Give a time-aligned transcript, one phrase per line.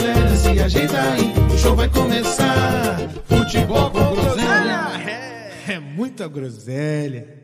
[0.00, 2.98] groselha se ajeita aí, o show vai começar.
[3.26, 7.38] Futebol com groselha é, é muita groselha.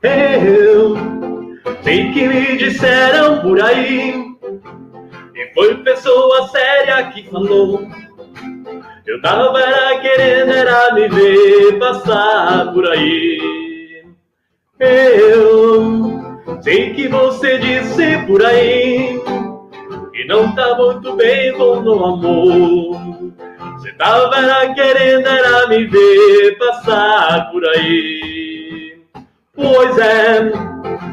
[0.00, 0.96] Eu
[1.82, 4.14] sei que me disseram por aí
[5.34, 7.80] E foi pessoa séria que falou
[9.08, 14.04] Eu tava era querendo era me ver passar por aí.
[14.78, 19.18] Eu sei que você disse por aí
[20.12, 23.00] Que não tá muito bem com o amor.
[23.78, 29.00] Você tava era querendo era me ver passar por aí.
[29.54, 30.52] Pois é,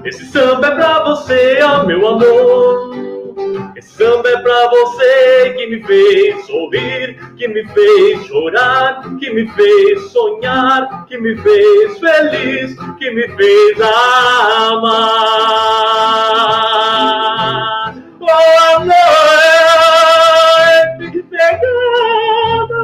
[0.04, 3.05] esse samba é pra você, ó meu amor.
[3.76, 9.48] Esse samba é pra você que me fez sorrir, que me fez chorar, que me
[9.50, 13.78] fez sonhar, que me fez feliz, que me fez
[16.66, 17.96] amar.
[18.20, 18.80] Boa
[21.00, 22.76] noite, que pegada.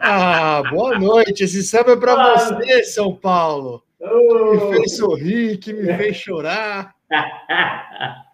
[0.00, 1.44] Ah, boa noite.
[1.44, 2.36] Esse samba é para Ah.
[2.38, 3.82] você, São Paulo.
[3.98, 6.94] Que me fez sorrir, que me fez chorar,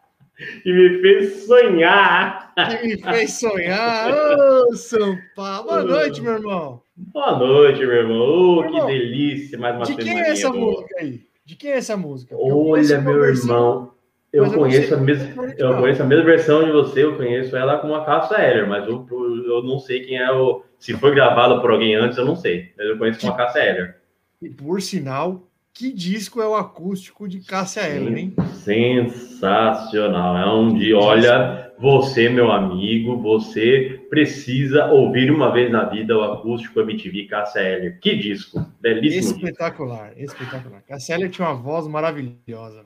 [0.62, 2.52] que me fez sonhar.
[2.54, 4.10] que me fez sonhar.
[4.12, 5.68] Ô, São Paulo.
[5.68, 6.82] Boa noite, meu irmão.
[6.96, 8.18] Boa noite, meu irmão.
[8.18, 10.72] Oh, que Irmão, delícia, mais uma De quem é essa boa.
[10.72, 11.20] música aí?
[11.44, 12.36] De quem é essa música?
[12.38, 13.92] Olha, meu irmão,
[14.32, 17.78] eu conheço a mesma, é eu conheço a mesma versão de você, eu conheço ela
[17.78, 20.62] com a Cássia Heller, mas eu, eu não sei quem é o.
[20.78, 22.72] Se foi gravada por alguém antes, eu não sei.
[22.76, 23.96] Mas eu conheço com a Cássia Heller.
[24.40, 28.34] E por sinal, que disco é o acústico de Cássia Eller, hein?
[28.54, 30.36] Sensacional.
[30.36, 36.22] É um dia, olha, você, meu amigo, você precisa ouvir uma vez na vida o
[36.22, 37.98] acústico MTV Cássia Heller.
[38.00, 38.64] Que disco!
[38.80, 39.38] Belíssimo disco.
[39.38, 40.82] Espetacular, espetacular.
[40.82, 42.84] Cássia Eller tinha uma voz maravilhosa.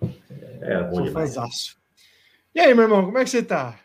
[0.60, 1.34] É bom Sou demais.
[1.34, 1.76] fãzaço.
[2.54, 3.78] E aí, meu irmão, como é que você tá?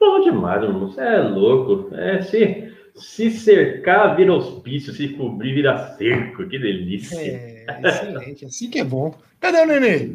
[0.00, 0.88] Bom demais, meu irmão.
[0.88, 1.94] Você é louco.
[1.94, 6.48] É, se, se cercar vira hospício, se cobrir vira cerco.
[6.48, 7.18] Que delícia.
[7.20, 9.14] É, excelente, assim que é bom.
[9.40, 10.10] Cadê o Nenê?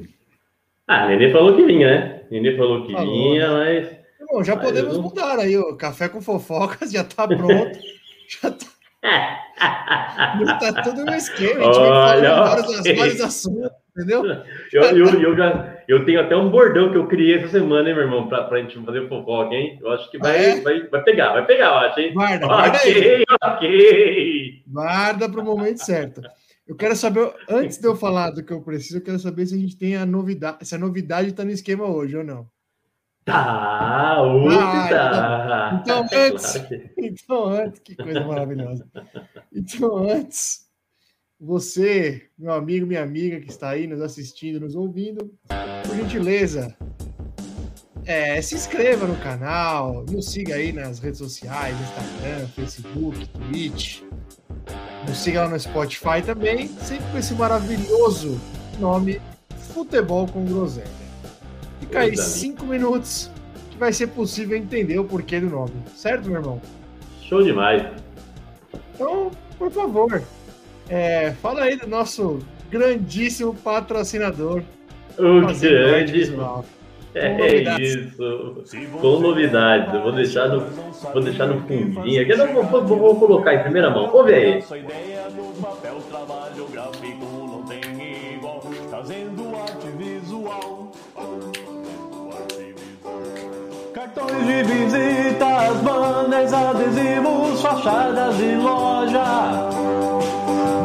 [0.88, 2.22] Ah, Nenê falou que vinha, né?
[2.31, 4.01] Nenê falou que Falou, vinha, mas.
[4.19, 5.57] Irmão, já Mas podemos eu- mudar aí.
[5.57, 7.79] O café com fofocas já tá pronto.
[8.41, 8.66] já, tá,
[10.72, 11.59] tá tudo no esquema.
[11.59, 14.23] A gente Olha, vai falar vários, assuntos, entendeu?
[14.72, 17.95] Eu, eu, eu, já, eu tenho até um bordão que eu criei essa semana, hein,
[17.95, 19.78] meu irmão, pra, pra gente fazer fofoca, hein?
[19.81, 20.61] Eu acho que vai, Ah, é?
[20.61, 22.13] vai, vai pegar, vai pegar, eu acho, hein?
[22.13, 22.91] Guarda, guarda aí.
[22.91, 24.63] Ok, ok.
[24.67, 26.22] Guarda para o momento certo.
[26.71, 29.53] Eu quero saber, antes de eu falar do que eu preciso, eu quero saber se
[29.55, 32.47] a gente tem a novidade, se a novidade tá no esquema hoje ou não.
[33.25, 35.79] Tá, hoje Ah, tá.
[35.81, 38.87] então, É antes- claro que- Então, antes, que coisa maravilhosa.
[39.53, 40.69] Então, antes,
[41.37, 45.29] você, meu amigo, minha amiga que está aí nos assistindo, nos ouvindo,
[45.85, 46.73] por gentileza,
[48.05, 54.03] é, se inscreva no canal, nos siga aí nas redes sociais, Instagram, Facebook, Twitch.
[55.07, 58.39] Nos siga lá no Spotify também, sempre com esse maravilhoso
[58.79, 59.19] nome
[59.73, 60.88] Futebol com Groselha.
[61.79, 63.31] Fica aí cinco minutos
[63.72, 65.73] que vai ser possível entender o porquê do nome.
[65.95, 66.61] Certo, meu irmão?
[67.22, 67.84] Show demais.
[68.94, 70.22] Então, por favor,
[70.90, 74.61] é, fala aí do nosso grandíssimo patrocinador.
[75.17, 76.31] O grande.
[77.13, 78.63] É isso.
[79.01, 79.94] Com novidades.
[79.94, 80.61] Eu vou deixar no,
[81.13, 82.31] vou deixar no fundinho aqui.
[82.31, 84.09] Eu não vou, vou- vou colocar em primeira mão.
[84.13, 84.55] Ouve aí.
[84.55, 87.81] Nossa ideia do papel, trabalho gráfico não tem
[88.35, 88.63] igual.
[88.90, 90.91] Trazendo arte visual.
[91.17, 92.72] Arte visual.
[93.93, 99.69] Cartões de visitas, banners, adesivos, fachadas de loja.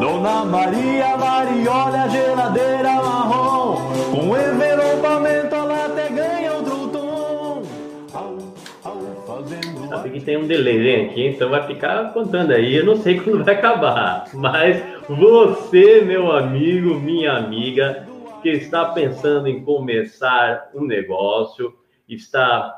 [0.01, 3.77] Dona Maria Mariola, geladeira marrom.
[4.11, 4.76] Com envelopamento
[10.27, 12.75] tem um delay aqui, então vai ficar contando aí.
[12.75, 14.29] Eu não sei quando vai acabar.
[14.35, 18.07] Mas você, meu amigo, minha amiga,
[18.43, 21.73] que está pensando em começar um negócio,
[22.09, 22.75] está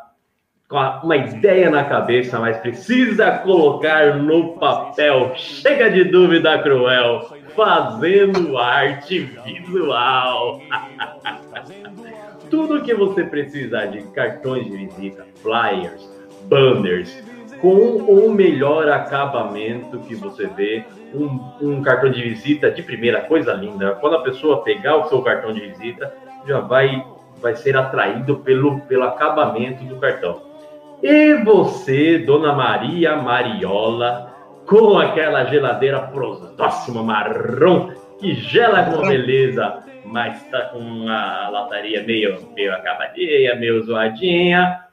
[0.68, 5.32] com uma ideia na cabeça, mas precisa colocar no papel.
[5.34, 10.60] Chega de dúvida cruel, fazendo arte visual.
[12.50, 16.08] Tudo que você precisar de cartões de visita, flyers,
[16.48, 17.22] banners,
[17.60, 20.84] com o melhor acabamento que você vê,
[21.14, 23.96] um, um cartão de visita de primeira, coisa linda.
[24.00, 26.12] Quando a pessoa pegar o seu cartão de visita,
[26.46, 27.04] já vai,
[27.40, 30.42] vai ser atraído pelo, pelo acabamento do cartão.
[31.02, 34.34] E você, Dona Maria Mariola,
[34.66, 36.00] com aquela geladeira
[36.56, 43.82] próxima marrom, que gela com beleza, mas tá com a lataria meio, meio acabadinha, meio
[43.82, 44.87] zoadinha,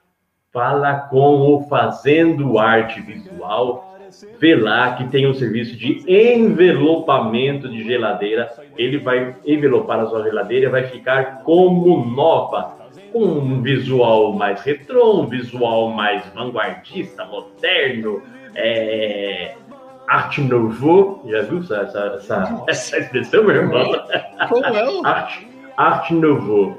[0.56, 3.94] fala com o Fazendo Arte Visual,
[4.40, 8.50] vê lá que tem um serviço de envelopamento de geladeira.
[8.78, 12.74] Ele vai envelopar a sua geladeira e vai ficar como nova,
[13.12, 18.22] com um visual mais retrô, um visual mais vanguardista, moderno,
[18.56, 19.56] é...
[20.08, 23.92] Arte Nouveau, já viu essa, essa, essa, essa expressão, meu irmão?
[24.48, 25.06] Como é o...
[25.06, 26.78] Arte, arte Nouveau.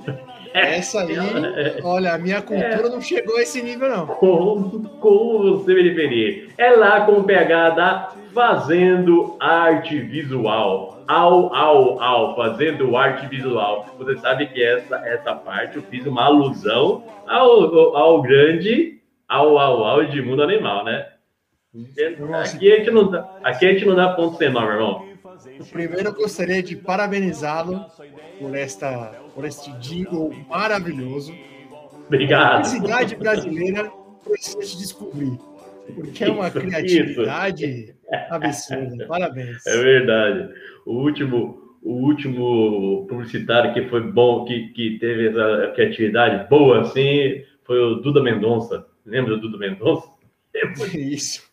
[0.58, 1.16] Essa aí,
[1.84, 4.06] olha, a minha cultura não chegou a esse nível, não.
[4.06, 6.48] como, como você me preferir.
[6.56, 10.96] É lá com o PH da Fazendo Arte Visual.
[11.06, 13.86] Ao, ao, ao, fazendo arte visual.
[13.96, 19.84] Você sabe que essa, essa parte eu fiz uma alusão ao, ao grande, ao, ao,
[19.84, 21.06] ao Edmundo Animal, né?
[22.42, 25.08] Aqui a gente não dá, aqui a gente não dá ponto sem nó, meu irmão.
[25.70, 27.84] Primeiro eu gostaria de parabenizá-lo
[28.40, 31.32] por, esta, por este jingle maravilhoso.
[32.06, 32.60] Obrigado.
[32.60, 33.92] A cidade brasileira
[34.24, 35.38] precisa te descobrir.
[35.94, 37.94] Porque é uma Isso, criatividade
[38.30, 39.06] absurda.
[39.06, 39.64] Parabéns.
[39.66, 40.54] É verdade.
[40.86, 47.42] O último, o último publicitário que foi bom, que, que teve essa criatividade boa assim,
[47.64, 48.86] foi o Duda Mendonça.
[49.04, 50.08] Lembra do Duda Mendonça?
[50.96, 51.44] Isso.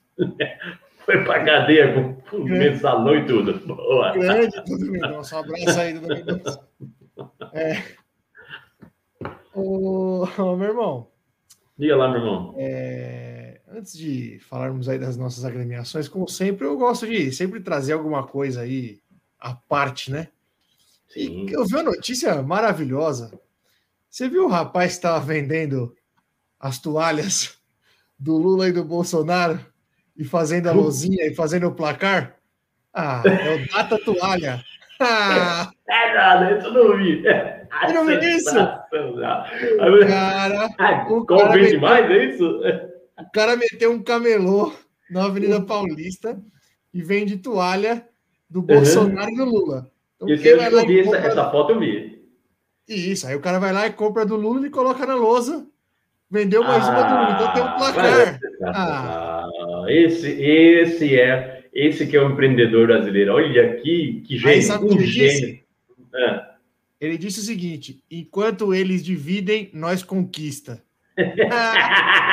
[1.06, 3.54] Foi pra cadeia com, com mensalão e tudo.
[3.68, 4.14] Boa.
[4.14, 5.36] Grande Duda Mendonça.
[5.36, 6.73] Um abraço aí, Duda Mendonça.
[7.54, 7.84] É.
[9.54, 11.08] Ô, ô, meu irmão,
[11.78, 12.56] Diga lá, meu irmão.
[12.58, 17.94] é, antes de falarmos aí das nossas agremiações, como sempre, eu gosto de sempre trazer
[17.94, 19.00] alguma coisa aí
[19.40, 20.30] à parte, né?
[21.08, 21.46] Sim.
[21.50, 23.40] Eu vi uma notícia maravilhosa.
[24.10, 25.96] Você viu o rapaz que estava vendendo
[26.60, 27.58] as toalhas
[28.18, 29.64] do Lula e do Bolsonaro
[30.18, 32.40] e fazendo a luzinha e fazendo o placar?
[32.92, 34.64] Ah, é o Data Toalha.
[35.00, 37.22] Ah, É nada, eu não vi.
[37.24, 38.54] Você não viu isso?
[40.07, 42.62] Cara, Ah, o Qual cara vende meteu- mais, é isso?
[43.19, 44.74] o cara meteu um camelô
[45.10, 46.40] na Avenida Paulista
[46.94, 48.07] e vende toalha
[48.50, 49.92] do Bolsonaro e do Lula.
[50.16, 52.24] Então, eu que eu vi, essa, compra- essa foto eu vi.
[52.88, 55.66] Isso, aí o cara vai lá e compra do Lula e coloca na lousa.
[56.30, 58.39] Vendeu mais uma do Lula, então tem um placar.
[58.75, 59.46] Ah,
[59.88, 63.34] esse, esse é, esse que é o empreendedor brasileiro.
[63.34, 65.40] Olha que, que gênio, que um ele disse?
[65.40, 65.60] gênio.
[66.16, 66.56] Ah,
[67.02, 70.81] Ele disse o seguinte: enquanto eles dividem, nós conquista.
[71.52, 72.24] Ah,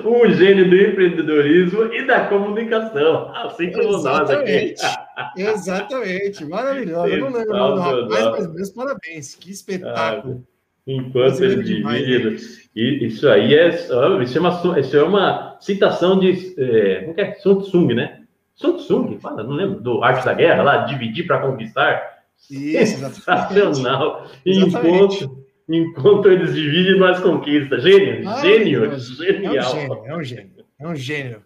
[0.04, 4.50] um gênio do empreendedorismo e da comunicação, assim como nós aqui.
[4.50, 5.00] exatamente.
[5.36, 6.44] Exatamente.
[6.46, 7.08] Maravilhoso.
[7.08, 9.34] Eu não lembro o nome do rapaz, mas meus parabéns.
[9.34, 10.46] Que espetáculo.
[10.86, 12.30] Enquanto ele Brasileiro demais, divide.
[12.30, 12.60] né?
[12.74, 16.54] E Isso aí é, isso é, uma, isso é uma citação de.
[16.58, 17.34] É, como que é?
[17.34, 18.22] Sun Tzu, né?
[18.54, 22.20] Sun Tzu, fala, não lembro, do Arte da Guerra lá, dividir para conquistar.
[22.50, 22.98] Isso.
[22.98, 24.26] Sensacional.
[24.44, 25.24] Exatamente.
[25.24, 27.78] Enquanto, enquanto eles dividem, nós conquista.
[27.80, 29.24] Gênio, gênio, Maravilhoso.
[29.24, 29.72] É um genial.
[29.72, 30.64] gênio, é um gênio.
[30.78, 31.44] É um gênio.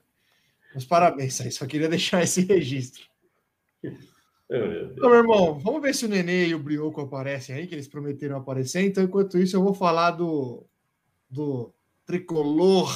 [0.74, 1.50] Mas parabéns aí.
[1.50, 3.02] Só queria deixar esse registro.
[4.50, 4.92] Meu.
[4.92, 7.88] Então, meu irmão, vamos ver se o Nenê e o Brioco aparecem aí, que eles
[7.88, 8.82] prometeram aparecer.
[8.84, 10.64] Então, enquanto isso, eu vou falar do,
[11.30, 11.72] do
[12.06, 12.88] tricolor.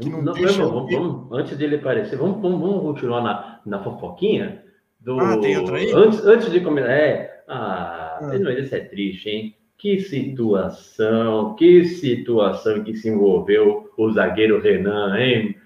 [0.00, 3.22] Que não Não, deixa vamos, eu vamos, vamos- antes dele aparecer, vamos, vamos, vamos continuar
[3.22, 4.62] na, na fofoquinha?
[5.00, 5.90] Do, Ah, tem outra aí?
[5.92, 6.90] Antes, antes de começar.
[6.90, 8.36] É, ah, Ah.
[8.36, 9.56] isso é triste, hein?
[9.78, 15.56] Que situação, que situação que se envolveu o zagueiro Renan, hein?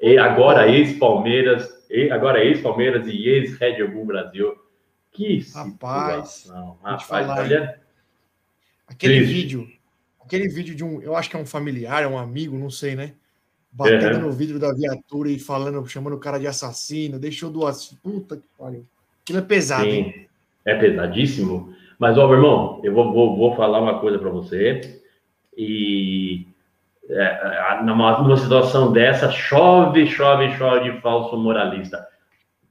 [0.00, 1.68] E agora ex-Palmeiras,
[2.10, 4.54] agora ex-Palmeiras e ex-Red Bull Brasil.
[5.12, 6.78] Que Rapaz, situação.
[6.82, 7.80] Rapaz, olha.
[8.86, 9.32] Aquele Triste.
[9.34, 9.68] vídeo,
[10.24, 12.94] aquele vídeo de um, eu acho que é um familiar, é um amigo, não sei,
[12.94, 13.14] né?
[13.70, 14.22] Batendo Uhum.
[14.22, 18.00] no vidro da viatura e falando, chamando o cara de assassino, deixou assassino.
[18.02, 18.86] Puta que pariu.
[19.22, 20.12] Aquilo é pesado, hein?
[20.12, 20.26] Sim,
[20.64, 21.74] é pesadíssimo.
[21.98, 25.00] Mas, ó, meu irmão, eu vou, vou, vou falar uma coisa para você.
[25.56, 26.46] E
[27.10, 32.06] é, numa, numa situação dessa, chove, chove, chove de falso moralista.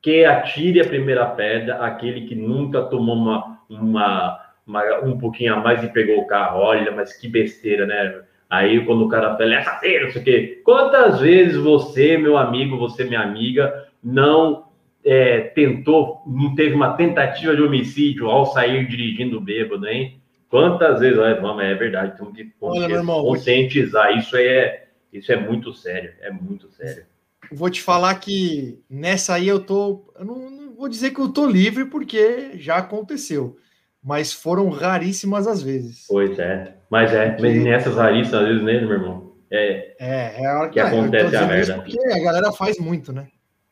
[0.02, 5.60] Que atire a primeira pedra aquele que nunca tomou uma, uma, uma- um pouquinho a
[5.60, 6.60] mais e pegou o carro.
[6.60, 8.22] Olha, mas que besteira, né?
[8.50, 10.62] Aí quando o cara fala, é assassino, não sei o quê.
[10.64, 14.68] Quantas vezes você, meu amigo, você, minha amiga, não
[15.04, 20.22] é, tentou, não teve uma tentativa de homicídio ao sair dirigindo bêbado, hein?
[20.50, 24.18] Quantas vezes, é, vamos, é verdade, temos que Olha, irmão, conscientizar.
[24.18, 27.06] Isso é, isso é muito sério, é muito sério.
[27.52, 30.14] Vou te falar que nessa aí eu tô.
[30.18, 33.58] Eu não, não vou dizer que eu tô livre, porque já aconteceu.
[34.04, 36.06] Mas foram raríssimas as vezes.
[36.08, 39.34] Pois é, mas é, mas nessas raríssimas vezes, né, meu irmão?
[39.52, 41.76] É, É, é a hora Que eu tô acontece a merda.
[41.76, 43.28] Porque a galera faz muito, né?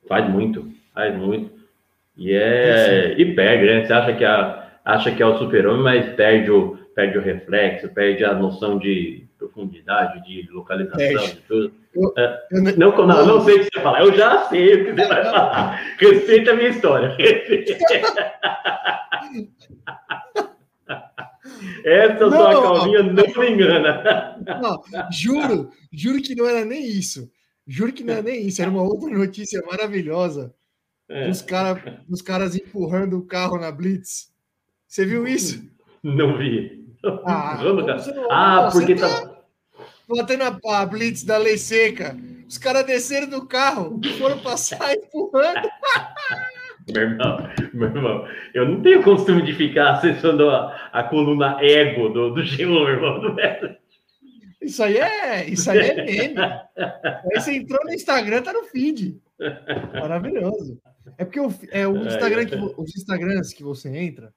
[0.08, 1.52] faz muito, faz muito.
[2.18, 3.14] E é.
[3.18, 3.86] E perde, né?
[3.86, 7.90] Você acha que, a, acha que é o super-homem, mas perde o, perde o reflexo,
[7.90, 11.34] perde a noção de profundidade, de localização, Perde.
[11.34, 11.74] de tudo.
[12.52, 14.92] Eu ne- Não, não, não sei o que você falar, eu já sei o que
[14.94, 15.82] você vai falar.
[16.00, 17.16] Respeita a minha história.
[21.84, 24.38] Essa sua calminha não me engana.
[25.12, 27.30] Juro, juro que não era nem isso.
[27.68, 28.62] Juro que não era nem isso.
[28.62, 30.54] Era uma outra notícia maravilhosa
[31.10, 34.34] É, dos, cara, dos caras empurrando o carro na Blitz.
[34.96, 35.62] Você viu isso?
[36.02, 36.88] não vi.
[37.26, 37.86] Ah, Vamos,
[38.32, 39.42] Ah, porque tá- tá.
[40.08, 42.16] Batendo a, a Blitz da lei seca.
[42.48, 45.68] Os caras desceram do carro foram passar empurrando.
[46.94, 47.40] Meu irmão,
[47.74, 52.42] meu irmão, eu não tenho costume de ficar acessando a, a coluna ego do, do
[52.44, 53.40] G1, meu irmão.
[53.40, 53.78] É?
[54.62, 56.38] Isso aí é, isso aí é meme.
[56.38, 59.20] Aí você entrou no Instagram, tá no feed.
[60.00, 60.80] Maravilhoso.
[61.18, 64.32] É porque o, é o Instagram que, os Instagrams que você entra,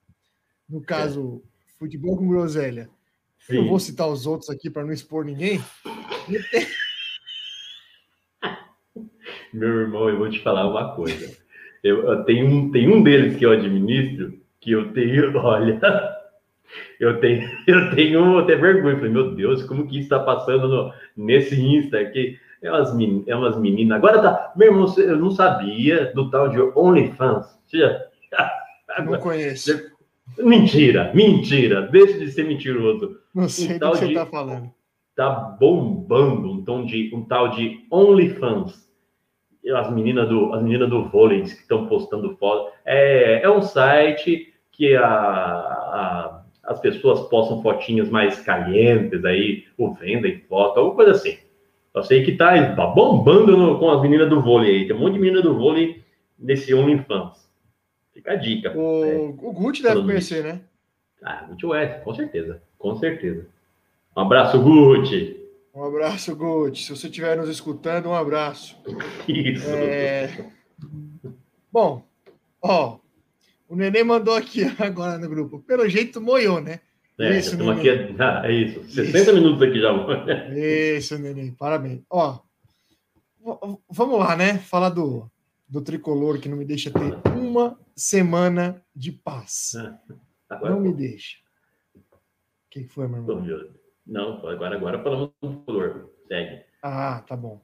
[0.69, 1.41] no caso,
[1.77, 2.89] Futebol com Groselha.
[3.49, 3.67] Eu Sim.
[3.69, 5.59] vou citar os outros aqui para não expor ninguém.
[9.53, 11.35] Meu irmão, eu vou te falar uma coisa.
[11.83, 15.79] Eu, eu tenho, um, tem um deles que eu administro que eu tenho, olha,
[16.99, 18.97] eu tenho, eu tenho até vergonha.
[18.97, 22.37] Falei, meu Deus, como que isso está passando no- nesse Insta aqui?
[22.61, 23.97] É umas, men- é umas meninas.
[23.97, 27.57] Agora tá, meu irmão, eu não sabia do tal de OnlyFans.
[27.73, 28.05] Já-
[29.05, 29.89] Não conheço.
[30.39, 33.17] Mentira, mentira, deixa de ser mentiroso.
[33.33, 34.69] Não sei do tal que você de- tá falando.
[35.15, 35.29] tá
[35.59, 38.87] bombando um, tom de, um tal de OnlyFans.
[39.75, 42.71] As meninas do, as meninas do vôlei que estão postando foto.
[42.85, 49.93] É, é um site que a, a- as pessoas postam fotinhas mais calientes aí, ou
[49.93, 51.37] vendem foto, alguma coisa assim.
[51.93, 52.55] Eu sei que tá
[52.87, 54.87] bombando no- com as meninas do vôlei aí.
[54.87, 56.01] Tem um monte de menina do vôlei
[56.37, 57.48] nesse OnlyFans.
[58.13, 58.77] Fica a dica.
[58.77, 59.15] O, É.
[59.17, 60.61] o Gucci deve conhecer, né?
[61.23, 62.61] Ah, Gucci West, com certeza.
[62.77, 63.47] Com certeza.
[64.15, 65.37] Um abraço, Gucci.
[65.73, 66.83] Um abraço, Gucci.
[66.83, 68.77] Se você estiver nos escutando, um abraço.
[69.27, 69.69] Isso.
[69.69, 70.45] É,
[71.71, 72.03] Bom,
[72.61, 72.97] ó,
[73.67, 75.59] o Nenê mandou aqui agora no grupo.
[75.59, 76.79] Pelo jeito, moiou, né?
[77.19, 77.71] É, Isso, Nenê.
[77.71, 78.15] aqui.
[78.19, 78.83] Ah, é isso.
[78.91, 79.91] 60 minutos aqui já.
[80.97, 82.01] Isso, Nenê, parabéns.
[82.09, 82.39] Ó,
[83.89, 84.57] vamos lá, né?
[84.57, 85.29] Falar do,
[85.67, 87.17] do tricolor que não me deixa ter
[87.49, 89.73] uma semana de paz.
[90.49, 91.37] Agora, Não me deixa.
[91.95, 92.01] O
[92.69, 93.69] que foi, meu irmão?
[94.05, 96.09] Não, agora, agora falamos do color.
[96.27, 96.63] Segue.
[96.81, 97.61] Ah, tá bom.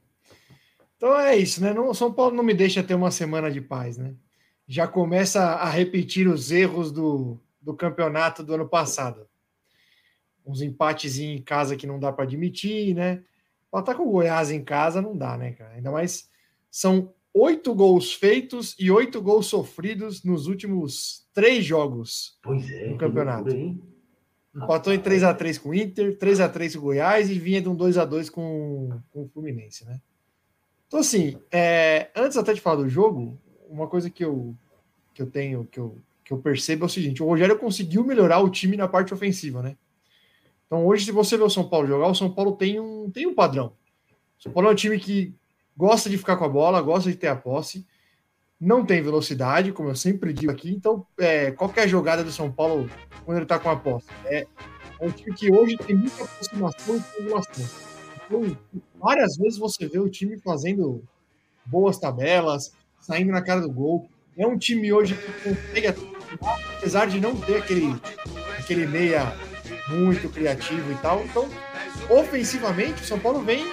[0.98, 1.74] Então é isso, né?
[1.74, 4.16] Não, São Paulo não me deixa ter uma semana de paz, né?
[4.68, 9.28] Já começa a repetir os erros do, do campeonato do ano passado.
[10.46, 13.24] Uns empates em casa que não dá para admitir, né?
[13.68, 15.74] Empatar com o Goiás em casa não dá, né, cara?
[15.74, 16.30] Ainda mais
[16.72, 22.40] são oito gols feitos e oito gols sofridos nos últimos três jogos.
[22.42, 22.88] Pois é.
[22.88, 23.50] No que campeonato.
[24.56, 27.38] Empatou em 3 a 3 com o Inter, 3 a 3 com o Goiás e
[27.38, 30.00] vinha de um 2 a 2 com, com o Fluminense, né?
[30.88, 33.38] Então, assim, é, antes até de falar do jogo,
[33.68, 34.56] uma coisa que eu,
[35.14, 38.40] que eu tenho, que eu, que eu percebo é o seguinte: o Rogério conseguiu melhorar
[38.40, 39.76] o time na parte ofensiva, né?
[40.66, 43.28] Então, hoje, se você vê o São Paulo jogar, o São Paulo tem um, tem
[43.28, 43.74] um padrão.
[44.40, 45.36] O São Paulo é um time que
[45.76, 47.86] gosta de ficar com a bola, gosta de ter a posse,
[48.60, 50.72] não tem velocidade, como eu sempre digo aqui.
[50.72, 52.90] Então, é, qualquer jogada do São Paulo,
[53.26, 54.48] quando ele tá com a posse, é,
[55.00, 57.66] é um time que hoje tem muita aproximação e triangulação.
[58.26, 58.58] Então,
[59.00, 61.04] várias vezes você vê o time fazendo
[61.66, 64.10] boas tabelas, saindo na cara do gol.
[64.38, 65.88] É um time hoje que consegue,
[66.78, 67.96] apesar de não ter aquele,
[68.58, 69.34] aquele meia
[69.90, 71.24] muito criativo e tal.
[71.24, 71.48] Então,
[72.10, 73.64] ofensivamente, o São Paulo vem,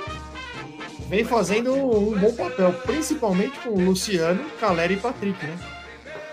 [1.12, 5.58] vem fazendo um bom papel, principalmente com Luciano, Calera e Patrick, né?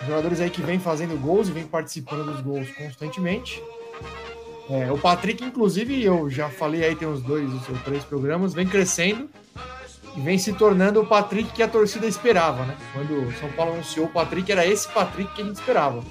[0.07, 3.61] Jogadores aí que vêm fazendo gols e vêm participando dos gols constantemente.
[4.69, 8.65] É, o Patrick, inclusive, eu já falei aí, tem uns dois ou três programas, vem
[8.65, 9.29] crescendo
[10.15, 12.77] e vem se tornando o Patrick que a torcida esperava, né?
[12.93, 16.01] Quando o São Paulo anunciou o Patrick, era esse Patrick que a gente esperava.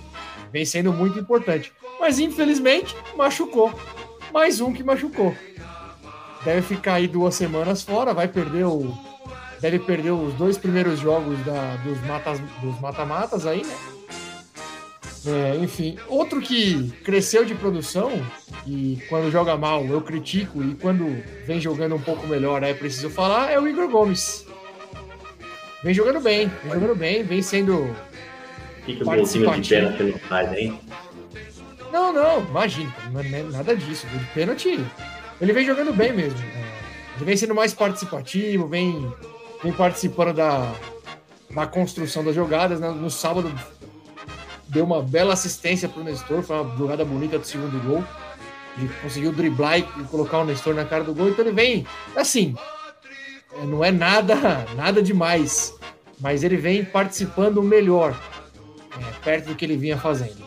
[0.52, 1.72] Vem sendo muito importante.
[1.98, 3.72] Mas, infelizmente, machucou.
[4.30, 5.34] Mais um que machucou.
[6.48, 8.96] Deve ficar aí duas semanas fora, vai perder o.
[9.60, 13.76] Deve perder os dois primeiros jogos da, dos matas- dos mata-matas aí, né?
[15.26, 18.10] É, enfim, outro que cresceu de produção
[18.66, 23.10] e quando joga mal eu critico e quando vem jogando um pouco melhor é preciso
[23.10, 24.46] falar é o Igor Gomes.
[25.82, 27.94] Vem jogando bem, vem jogando bem, vem sendo
[28.86, 30.80] que o golzinho de pênalti não faz, hein?
[31.92, 32.94] Não, não, imagina,
[33.34, 34.06] é nada disso.
[34.06, 34.78] De pênalti,
[35.40, 36.38] ele vem jogando bem mesmo.
[37.16, 39.12] Ele vem sendo mais participativo, vem,
[39.62, 40.72] vem participando da,
[41.50, 42.80] da construção das jogadas.
[42.80, 42.88] né?
[42.90, 43.52] No sábado,
[44.68, 48.04] deu uma bela assistência pro Nestor, foi uma jogada bonita do segundo gol.
[48.76, 51.28] Ele conseguiu driblar e e colocar o Nestor na cara do gol.
[51.28, 52.54] Então ele vem, assim,
[53.60, 54.36] é, não é nada,
[54.76, 55.74] nada demais,
[56.20, 58.14] mas ele vem participando melhor,
[58.92, 60.46] é, perto do que ele vinha fazendo.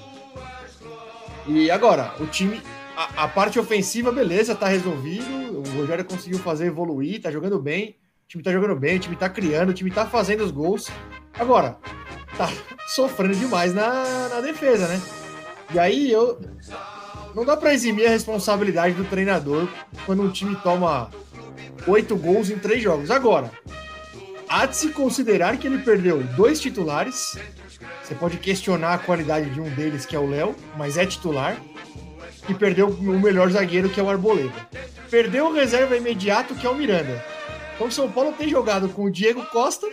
[1.47, 2.61] E agora, o time,
[2.95, 5.59] a, a parte ofensiva, beleza, tá resolvido.
[5.59, 7.97] O Rogério conseguiu fazer evoluir, tá jogando bem.
[8.25, 10.89] O time tá jogando bem, o time tá criando, o time tá fazendo os gols.
[11.33, 11.77] Agora,
[12.37, 12.49] tá
[12.95, 15.01] sofrendo demais na, na defesa, né?
[15.73, 16.39] E aí eu.
[17.33, 19.67] Não dá pra eximir a responsabilidade do treinador
[20.05, 21.09] quando um time toma
[21.87, 23.09] oito gols em três jogos.
[23.09, 23.49] Agora,
[24.49, 27.37] há de se considerar que ele perdeu dois titulares.
[28.03, 31.55] Você pode questionar a qualidade de um deles, que é o Léo, mas é titular.
[32.51, 34.67] E perdeu o melhor zagueiro, que é o Arboleda.
[35.09, 37.23] Perdeu o reserva imediato, que é o Miranda.
[37.75, 39.87] Então o São Paulo tem jogado com o Diego Costa,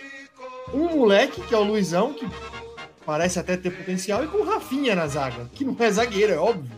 [0.75, 2.29] um moleque, que é o Luizão, que
[3.07, 6.37] parece até ter potencial, e com o Rafinha na zaga, que não é zagueiro, é
[6.37, 6.71] óbvio.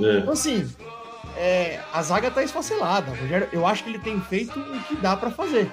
[0.00, 0.18] É.
[0.18, 0.68] Então, assim,
[1.36, 3.12] é, a zaga tá esfacelada.
[3.12, 5.70] Rogério, eu acho que ele tem feito o que dá pra fazer.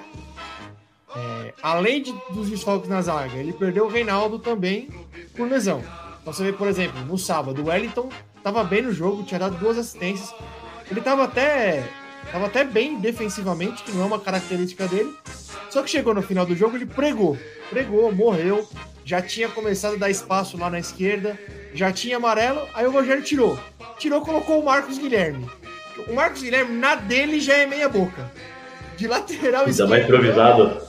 [1.16, 4.88] É, além de- dos desfalques na zaga, ele perdeu o Reinaldo também
[5.36, 5.82] por lesão.
[6.22, 8.08] Então você vê, por exemplo, no sábado, o Wellington
[8.44, 10.32] tava bem no jogo, tinha dado duas assistências.
[10.90, 11.82] Ele tava até,
[12.30, 15.16] tava até bem defensivamente, que não é uma característica dele.
[15.70, 17.38] Só que chegou no final do jogo, ele pregou.
[17.70, 18.68] Pregou, morreu.
[19.02, 21.38] Já tinha começado a dar espaço lá na esquerda.
[21.72, 22.68] Já tinha amarelo.
[22.74, 23.58] Aí o Rogério tirou.
[23.98, 25.48] Tirou, colocou o Marcos Guilherme.
[26.06, 28.30] O Marcos Guilherme, na dele, já é meia boca.
[28.96, 30.82] De lateral Ainda mais improvisado.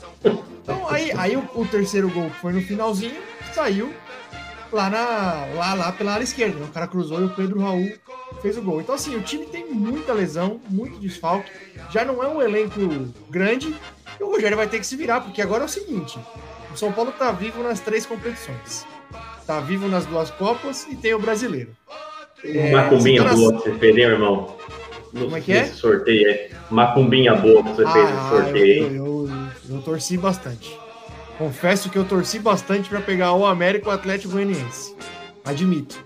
[0.62, 3.20] então, aí, aí o, o terceiro gol foi no finalzinho,
[3.54, 3.92] saiu
[4.72, 6.60] lá, na, lá, lá pela área esquerda.
[6.60, 6.66] né?
[6.66, 7.92] O cara cruzou e o Pedro Raul
[8.42, 8.82] fez o gol.
[8.82, 11.52] Então, assim, o time tem muita lesão, muito desfalque.
[11.92, 12.80] Já não é um elenco
[13.30, 13.76] grande.
[14.20, 16.18] E o Rogério vai ter que se virar, porque agora é o seguinte:
[16.74, 18.86] o São Paulo tá vivo nas três competições.
[19.46, 21.72] Tá vivo nas duas Copas e tem o brasileiro.
[22.44, 24.56] É, Macumbinha tá boa que você fez, hein, irmão?
[25.14, 25.66] No- Como é que é?
[25.66, 26.52] Sorteio aí.
[26.70, 30.78] Macumbinha boa que você fez no Ah, sorteio, eu, eu, eu, eu torci bastante.
[31.38, 34.96] Confesso que eu torci bastante para pegar o América e o Atlético Goianiense.
[35.44, 36.04] Admito.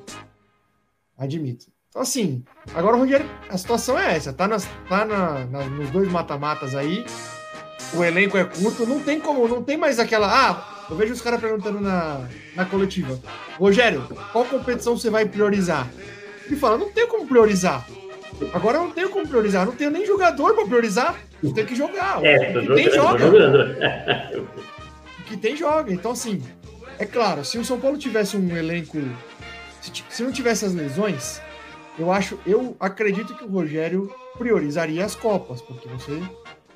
[1.17, 1.67] Admito.
[1.89, 4.33] Então, assim, agora o Rogério, a situação é essa.
[4.33, 7.05] Tá, nas, tá na- na- nos dois mata-matas aí.
[7.93, 8.85] O elenco é curto.
[8.85, 10.27] Não tem como, não tem mais aquela.
[10.27, 12.21] Ah, eu vejo os caras perguntando na,
[12.55, 13.19] na coletiva.
[13.57, 15.87] Rogério, qual competição você vai priorizar?
[16.45, 17.85] Ele fala, não tenho como priorizar.
[18.53, 19.65] Agora eu não tenho como priorizar.
[19.65, 21.15] Não tenho nem jogador para priorizar.
[21.43, 22.23] Eu tenho que jogar.
[22.23, 23.25] É, tô tem jogando, tô joga.
[23.25, 24.69] jogando.
[25.29, 25.93] Que tem joga.
[25.93, 26.43] Então, assim,
[26.97, 28.97] é claro, se o São Paulo tivesse um elenco.
[29.81, 31.41] Se, se não tivesse as lesões,
[31.97, 36.21] eu acho, eu acredito que o Rogério priorizaria as Copas, porque você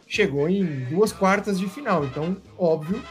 [0.07, 2.05] chegou em duas quartas de final.
[2.05, 3.01] Então, óbvio.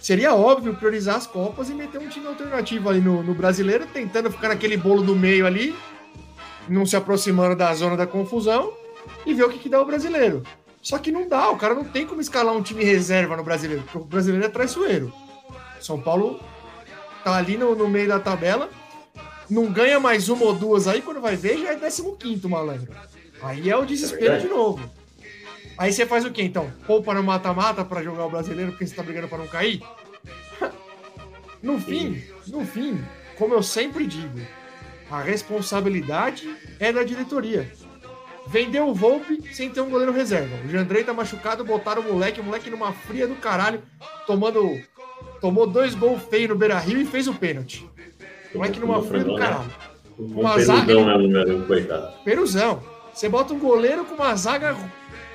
[0.00, 4.30] Seria óbvio priorizar as Copas e meter um time alternativo ali no, no brasileiro, tentando
[4.30, 5.74] ficar naquele bolo do meio ali,
[6.68, 8.72] não se aproximando da zona da confusão
[9.26, 10.42] e ver o que, que dá o brasileiro.
[10.82, 13.82] Só que não dá, o cara não tem como escalar um time reserva no brasileiro,
[13.82, 15.12] porque o brasileiro é traiçoeiro.
[15.80, 16.40] São Paulo
[17.24, 18.70] tá ali no, no meio da tabela,
[19.50, 22.92] não ganha mais uma ou duas aí, quando vai ver já é 15 malandro.
[23.42, 24.90] Aí é o desespero É de novo.
[25.76, 26.72] Aí você faz o quê então?
[26.86, 29.80] Poupa no mata-mata pra jogar o brasileiro porque você tá brigando pra não cair?
[31.62, 33.00] no fim, no fim,
[33.36, 34.40] como eu sempre digo,
[35.08, 37.70] a responsabilidade é da diretoria.
[38.50, 40.56] Vendeu o Volpe sem ter um goleiro reserva.
[40.64, 43.82] O Jandrei tá machucado, botaram o moleque, o moleque numa fria do caralho,
[44.26, 44.80] tomando.
[45.40, 47.88] Tomou dois gols feios no Beira Rio e fez o pênalti.
[48.54, 49.70] O moleque numa fria do caralho.
[50.18, 50.94] Um Uma zaga-
[51.28, 51.44] né.
[52.24, 52.82] Peruzão.
[53.12, 54.76] Você bota um goleiro com uma zaga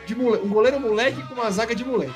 [0.06, 0.46] de moleque.
[0.46, 2.14] Um goleiro moleque com uma zaga de moleque.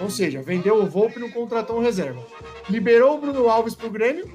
[0.00, 2.22] Ou seja, vendeu o Volpe e não contratou um reserva.
[2.70, 4.30] Liberou o Bruno Alves pro Grêmio.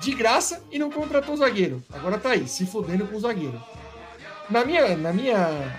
[0.00, 1.82] De graça e não contratou o zagueiro.
[1.92, 3.60] Agora tá aí, se fudendo com o zagueiro.
[4.50, 4.96] Na minha.
[4.96, 5.72] Na minha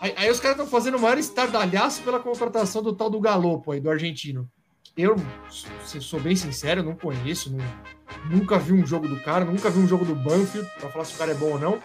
[0.00, 3.72] aí, aí os caras estão fazendo o maior estardalhaço pela contratação do tal do Galopo
[3.72, 4.48] aí, do argentino.
[4.96, 5.16] Eu,
[5.86, 7.64] se sou bem sincero, não conheço, não,
[8.30, 11.14] nunca vi um jogo do cara, nunca vi um jogo do Banfield, pra falar se
[11.14, 11.82] o cara é bom ou não.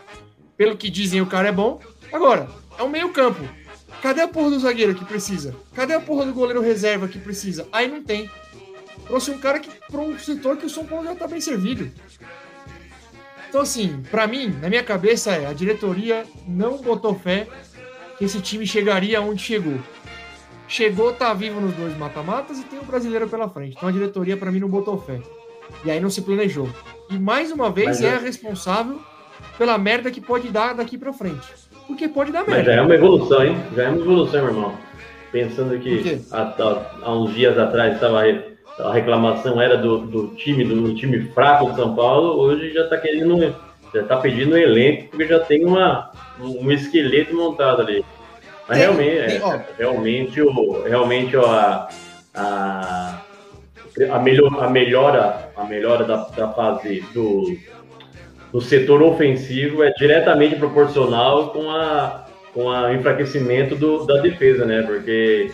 [0.58, 1.80] Pelo que dizem, o cara é bom.
[2.12, 3.48] Agora, é um meio campo.
[4.02, 5.56] Cadê a porra do zagueiro que precisa?
[5.74, 7.68] Cadê a porra do goleiro reserva que precisa?
[7.72, 8.30] Aí não tem.
[9.06, 11.90] Trouxe um cara que para um setor que o São Paulo já tá bem servido.
[13.50, 17.48] Então, assim, para mim, na minha cabeça é a diretoria não botou fé
[18.18, 19.80] que esse time chegaria onde chegou.
[20.68, 23.76] Chegou, tá vivo nos dois mata-matas e tem o brasileiro pela frente.
[23.78, 25.22] Então a diretoria, para mim, não botou fé.
[25.86, 26.70] E aí não se planejou.
[27.10, 29.00] E mais uma vez Mas é é- a responsável
[29.58, 31.48] pela merda que pode dar daqui para frente.
[31.88, 32.72] Porque pode dar Mas merda.
[32.74, 33.58] já é uma evolução, hein?
[33.76, 34.78] Já é uma evolução, meu irmão.
[35.32, 38.22] Pensando que há, há- há uns dias atrás estava
[38.80, 42.98] a reclamação era do, do time, do, time fraco de São Paulo, hoje já está
[42.98, 43.56] querendo,
[43.94, 48.06] já está pedindo um elenco, porque já tem uma, um esqueleto montado ali.
[48.68, 49.60] Mas Tem, realmente, tem, é, ó.
[49.78, 51.88] realmente, o, realmente a,
[52.36, 53.22] a,
[54.12, 57.58] a, melhor, a melhora, a melhora da, da fase do,
[58.52, 64.82] do setor ofensivo é diretamente proporcional com a com o enfraquecimento do, da defesa, né?
[64.82, 65.52] Porque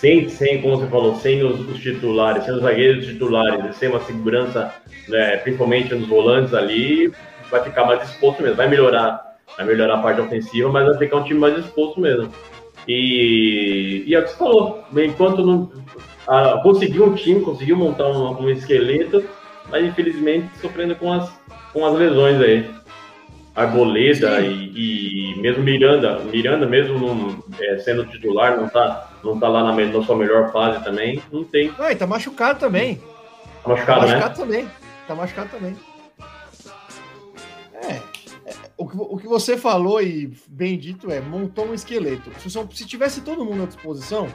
[0.00, 4.00] sem, sem, como você falou, sem os, os titulares, sem os zagueiros titulares, sem uma
[4.00, 4.72] segurança,
[5.08, 7.12] né, principalmente nos volantes ali,
[7.50, 8.56] vai ficar mais exposto mesmo.
[8.56, 12.32] Vai melhorar, vai melhorar a parte ofensiva, mas vai ficar um time mais exposto mesmo.
[12.86, 15.70] E, e é o que você falou, enquanto não
[16.62, 19.24] conseguiu um time, conseguiu montar um, um esqueleto,
[19.68, 21.28] mas infelizmente sofrendo com as,
[21.72, 22.70] com as lesões aí.
[23.56, 29.48] Arboleda e, e mesmo Miranda, Miranda mesmo não, é, sendo titular, não tá, não tá
[29.48, 31.72] lá na, na sua melhor fase também, não tem.
[31.78, 33.00] Ah, e tá machucado também.
[33.62, 34.12] Tá machucado, tá né?
[34.12, 34.70] machucado também.
[35.06, 35.76] Tá machucado também.
[37.74, 37.92] É.
[38.46, 42.30] é, o, que, o que você falou e bem dito é, montou um esqueleto.
[42.40, 44.28] Se, São- se tivesse todo mundo à disposição,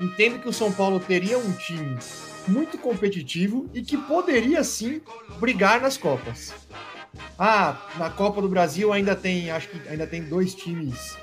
[0.00, 1.98] entendo que o São Paulo teria um time
[2.48, 5.00] muito competitivo e que poderia sim
[5.38, 6.52] brigar nas Copas.
[7.38, 11.16] Ah, na Copa do Brasil ainda tem, acho que ainda tem dois times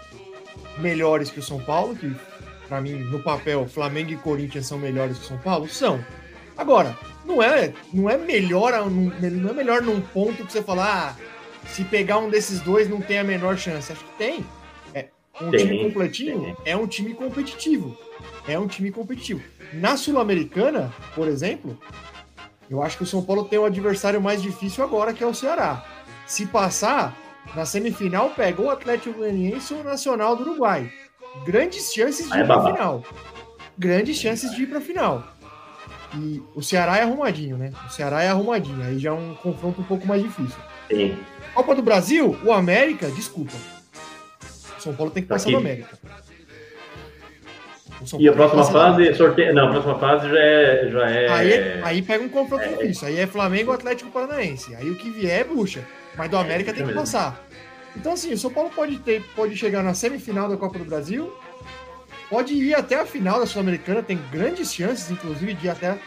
[0.77, 2.13] melhores que o São Paulo, que
[2.69, 5.67] para mim, no papel, Flamengo e Corinthians são melhores que o São Paulo?
[5.67, 5.99] São.
[6.55, 11.67] Agora, não é, não é melhor, não é melhor num ponto que você falar, ah,
[11.67, 13.91] se pegar um desses dois não tem a menor chance.
[13.91, 14.45] Acho que tem.
[14.93, 15.07] É,
[15.41, 16.55] um Tem, time completinho tem.
[16.65, 17.97] é um time competitivo.
[18.47, 19.41] É um time competitivo.
[19.73, 21.77] Na Sul-Americana, por exemplo,
[22.69, 25.33] eu acho que o São Paulo tem um adversário mais difícil agora, que é o
[25.33, 25.85] Ceará.
[26.27, 27.17] Se passar,
[27.55, 30.91] na semifinal pega o Atlético Goianiense ou o Nacional do Uruguai.
[31.45, 33.03] Grandes chances de Aí é ir para final.
[33.77, 35.23] Grandes chances de ir para final.
[36.15, 37.71] E o Ceará é arrumadinho, né?
[37.85, 38.83] O Ceará é arrumadinho.
[38.83, 40.57] Aí já é um confronto um pouco mais difícil.
[40.87, 41.17] Tem.
[41.53, 43.53] Copa do Brasil, o América, desculpa.
[44.77, 45.53] O São Paulo tem que passar Aqui.
[45.53, 45.97] do América.
[48.17, 49.53] E a próxima fase, sorteio.
[49.53, 50.89] Não, a próxima fase já é.
[50.89, 51.29] Já é...
[51.29, 53.07] Aí, aí pega um confronto difícil.
[53.07, 54.73] Aí é Flamengo Atlético Paranaense.
[54.75, 55.85] Aí o que vier é bucha.
[56.15, 57.01] Mas do América tem que mesmo.
[57.01, 57.45] passar.
[57.99, 61.33] Então, assim, o São Paulo pode, ter, pode chegar na semifinal da Copa do Brasil,
[62.29, 65.99] pode ir até a final da Sul-Americana, tem grandes chances, inclusive, de ir até.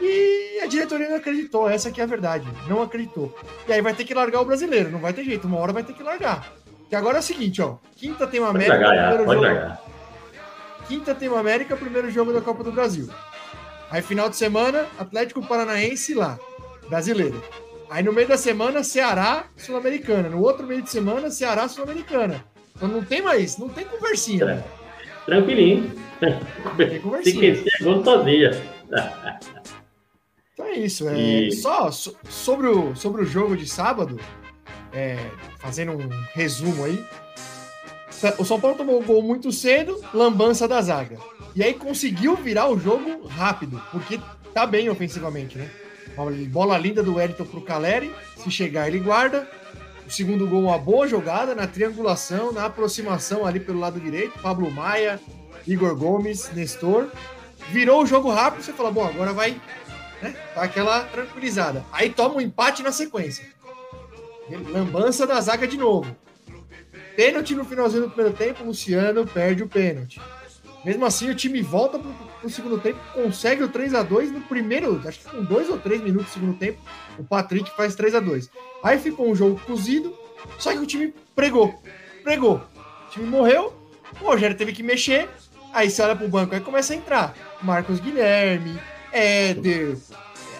[0.00, 2.48] E a diretoria não acreditou, essa que é a verdade.
[2.68, 3.32] Não acreditou.
[3.68, 5.84] E aí vai ter que largar o brasileiro, não vai ter jeito, uma hora vai
[5.84, 6.52] ter que largar.
[6.88, 7.76] Que agora é o seguinte, ó.
[7.94, 9.54] Quinta tem o Pode América, largar, primeiro pode jogo.
[9.54, 9.82] largar.
[10.88, 13.08] Quinta tem o América, primeiro jogo da Copa do Brasil.
[13.88, 16.38] Aí final de semana, Atlético Paranaense lá,
[16.88, 17.40] brasileiro.
[17.88, 20.28] Aí no meio da semana, Ceará, Sul-Americana.
[20.28, 22.44] No outro meio de semana, Ceará, Sul-Americana.
[22.74, 24.44] Então não tem mais, não tem conversinha.
[24.44, 24.64] né?
[25.24, 25.92] Tranquilinho.
[26.76, 27.52] Tem Se conversinha.
[27.52, 28.50] esquecer, gol sozinha.
[30.52, 31.08] Então é isso.
[31.08, 34.18] É, E- Só so- sobre, o, sobre o jogo de sábado,
[34.92, 35.18] é,
[35.58, 37.04] fazendo um resumo aí.
[38.38, 41.18] O São Paulo tomou um gol muito cedo, lambança da zaga.
[41.54, 44.18] E aí conseguiu virar o jogo rápido, porque
[44.54, 45.70] tá bem ofensivamente, né?
[46.48, 49.48] Bola linda do Wellington pro Caleri, se chegar ele guarda.
[50.06, 54.38] O segundo gol, uma boa jogada na triangulação, na aproximação ali pelo lado direito.
[54.38, 55.20] Pablo Maia,
[55.66, 57.10] Igor Gomes, Nestor.
[57.70, 59.60] Virou o jogo rápido, você fala, bom, agora vai
[60.22, 60.34] né?
[60.54, 61.84] Dá aquela tranquilizada.
[61.92, 63.46] Aí toma um empate na sequência.
[64.68, 66.16] Lambança da zaga de novo.
[67.16, 70.20] Pênalti no finalzinho do primeiro tempo, Luciano perde o pênalti.
[70.86, 72.08] Mesmo assim, o time volta pro,
[72.40, 75.80] pro segundo tempo, consegue o 3 a 2 no primeiro, acho que com dois ou
[75.80, 76.78] três minutos do segundo tempo,
[77.18, 78.48] o Patrick faz 3 a 2
[78.84, 80.16] Aí ficou um jogo cozido,
[80.60, 81.82] só que o time pregou.
[82.22, 82.62] Pregou.
[83.08, 83.74] O time morreu,
[84.20, 85.28] o Rogério teve que mexer,
[85.72, 87.36] aí você olha pro banco, aí começa a entrar.
[87.60, 88.78] Marcos Guilherme,
[89.10, 89.96] Éder.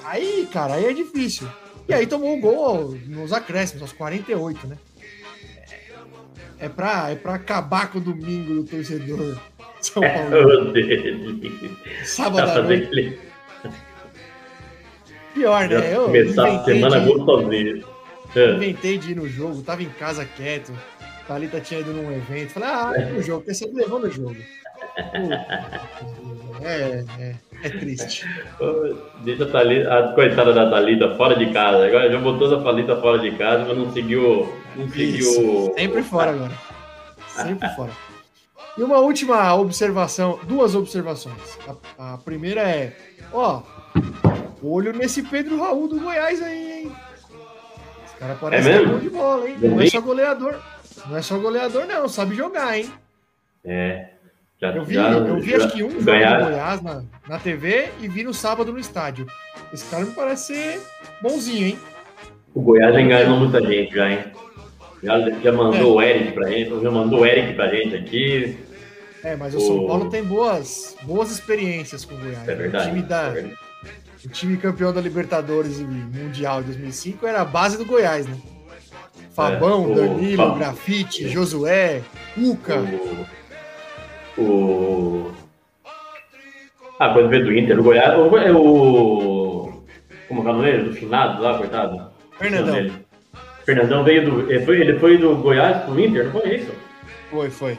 [0.02, 1.48] Aí, cara, aí é difícil.
[1.88, 4.76] E aí tomou o gol nos acréscimos, aos 48, né?
[6.58, 9.38] É pra, é pra acabar com o domingo do torcedor
[9.80, 10.68] São Paulo.
[10.68, 11.76] Ô, dele.
[12.04, 12.84] Sábado à noite.
[12.84, 13.18] aquele.
[15.34, 15.94] Pior, Já né?
[15.94, 17.84] Eu começar a semana de, sozinho.
[18.34, 18.50] É.
[18.52, 20.72] inventei de ir no jogo, tava em casa quieto.
[21.28, 22.50] Thalita tinha ido num evento.
[22.50, 24.36] Falei, ah, o jogo, pensei que levou no jogo.
[26.62, 28.26] É, é, é triste.
[29.22, 31.86] Deixa a, Thalita, a coitada da Thalita fora de casa.
[31.86, 34.52] Agora já botou a Thalita fora de casa, mas não seguiu.
[34.74, 35.18] Não seguiu.
[35.18, 36.52] Isso, sempre fora agora.
[37.28, 37.92] Sempre fora.
[38.76, 41.58] E uma última observação, duas observações.
[41.98, 42.92] A, a primeira é,
[43.32, 43.62] ó,
[44.62, 46.92] olho nesse Pedro Raul do Goiás aí, hein?
[48.06, 49.56] Esse cara parece É que é bom de bola, hein?
[49.60, 50.56] Não é só goleador.
[51.08, 52.08] Não é só goleador, não.
[52.08, 52.90] Sabe jogar, hein?
[53.64, 54.10] É.
[54.60, 57.38] Já, Eu vi, já- eu vi já acho que um jogo do Goiás na, na
[57.38, 59.26] TV e vi no sábado no estádio.
[59.72, 60.80] Esse cara me parece ser
[61.22, 61.78] bonzinho, hein?
[62.54, 64.24] O Goiás já enganou muita gente já, hein?
[65.02, 66.06] Já, já mandou É.
[66.06, 68.58] o Eric pra gente, já mandou o Eric pra gente aqui.
[69.26, 72.48] É, mas o São O- Paulo tem boas, boas experiências com o Goiás.
[72.48, 72.86] É verdade.
[72.86, 73.50] O time, da, é
[74.24, 78.36] o time campeão da Libertadores e Mundial de 2005 era a base do Goiás, né?
[79.34, 82.02] Fabão, É, o Danilo, Fab- Grafite, Josué,
[82.34, 82.76] Cuca.
[84.38, 85.32] O, o.
[87.00, 88.14] Ah, quando veio do Inter, o Goiás.
[88.16, 89.82] O, o.
[90.28, 90.88] Como é o nome dele?
[90.88, 92.10] Do finado lá, coitado.
[92.38, 92.90] Fernandão.
[93.64, 94.50] Fernandão veio do.
[94.52, 96.72] Ele foi, ele foi do Goiás pro Inter, não foi isso?
[97.30, 97.78] Foi, foi.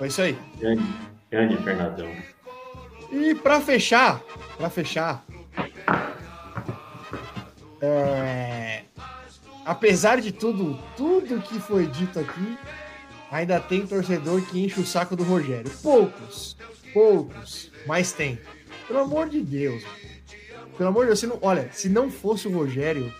[0.00, 0.34] Foi isso aí.
[0.58, 0.82] Grande,
[1.30, 2.10] grande Fernandão.
[3.12, 4.18] E pra fechar,
[4.56, 5.22] pra fechar,
[7.82, 8.84] é,
[9.66, 12.56] apesar de tudo, tudo que foi dito aqui,
[13.30, 15.70] ainda tem torcedor que enche o saco do Rogério.
[15.82, 16.56] Poucos,
[16.94, 18.38] poucos, mas tem.
[18.88, 19.84] Pelo amor de Deus.
[20.78, 23.12] Pelo amor de Deus, se não, olha, se não fosse o Rogério,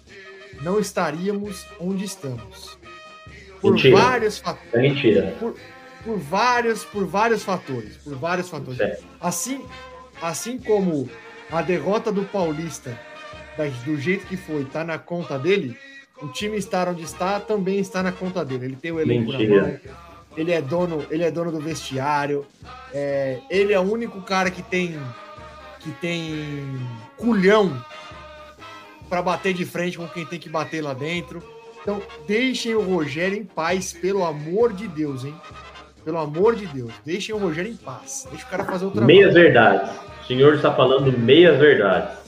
[0.62, 2.78] não estaríamos onde estamos.
[3.60, 3.98] Por Mentira.
[3.98, 5.36] vários fatores É mentira.
[5.38, 5.54] por
[6.06, 8.78] vários, por vários fatores, por vários fatores.
[8.78, 9.04] Certo.
[9.20, 9.64] Assim,
[10.20, 11.08] assim como
[11.50, 12.98] a derrota do Paulista,
[13.84, 15.76] do jeito que foi, tá na conta dele,
[16.22, 18.66] o time estar onde está também está na conta dele.
[18.66, 19.62] Ele tem o elenco Mentira.
[19.62, 19.80] na mão,
[20.36, 22.46] ele é dono, ele é dono do vestiário,
[22.92, 24.98] é, ele é o único cara que tem
[25.80, 26.78] que tem
[27.16, 27.82] culhão
[29.08, 31.42] para bater de frente com quem tem que bater lá dentro.
[31.82, 35.34] Então, deixem o Rogério em paz, pelo amor de Deus, hein?
[36.04, 38.26] Pelo amor de Deus, deixem o Rogério em paz.
[38.30, 39.06] Deixa o cara fazer o trabalho.
[39.06, 39.90] Meias verdades.
[40.22, 42.18] O senhor está falando meias verdades.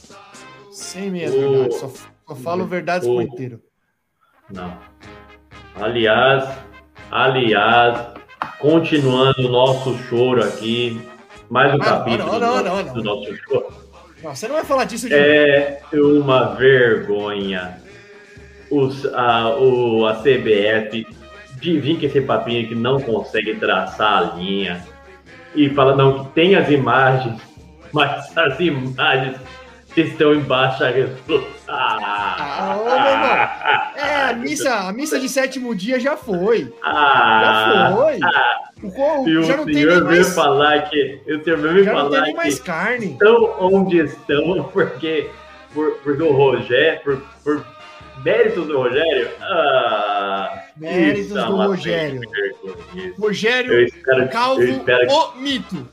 [0.71, 1.91] Sem meias O- verdades, só,
[2.29, 3.61] só falo verdades o- por inteiro.
[4.53, 4.77] Não.
[5.81, 6.45] Aliás,
[7.11, 8.09] aliás,
[8.59, 11.01] continuando o nosso choro aqui,
[11.49, 13.83] mais um Ah, capítulo não, não, do, não, nosso- do nosso choro.
[14.23, 17.81] Você não vai falar disso de É uma vergonha
[18.71, 21.05] os, a, o, a CBF
[21.79, 24.85] vir com esse papinho que não consegue traçar a linha
[25.55, 27.41] e fala não que tem as imagens,
[27.93, 29.37] mas as imagens
[29.97, 31.53] estão em baixa resolução.
[31.69, 32.77] Ah,
[33.95, 34.07] irmão.
[34.07, 36.73] É, a missa, a missa de sétimo dia já foi.
[36.83, 38.19] Ah, Já foi.
[38.83, 41.21] O, co- E o já não tem nem senhor veio mais, falar que.
[41.27, 43.07] O senhor veio me já não tem falar nem que mais carne.
[43.13, 45.31] estão onde estão porque,
[45.73, 47.67] por, porque o Rogério, por, por
[48.25, 49.29] méritos do Rogério.
[49.41, 52.21] Ah, Méritos isso é do Rogério.
[52.95, 55.89] Eu Rogério espero, Calvo, eu espero, o mito.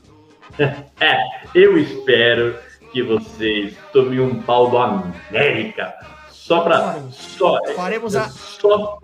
[1.00, 1.16] é,
[1.54, 2.56] eu espero
[2.92, 5.94] que vocês tomem um pau do América.
[6.30, 6.80] Só pra.
[6.80, 7.14] Faremos.
[7.16, 8.98] Só, Faremos a- só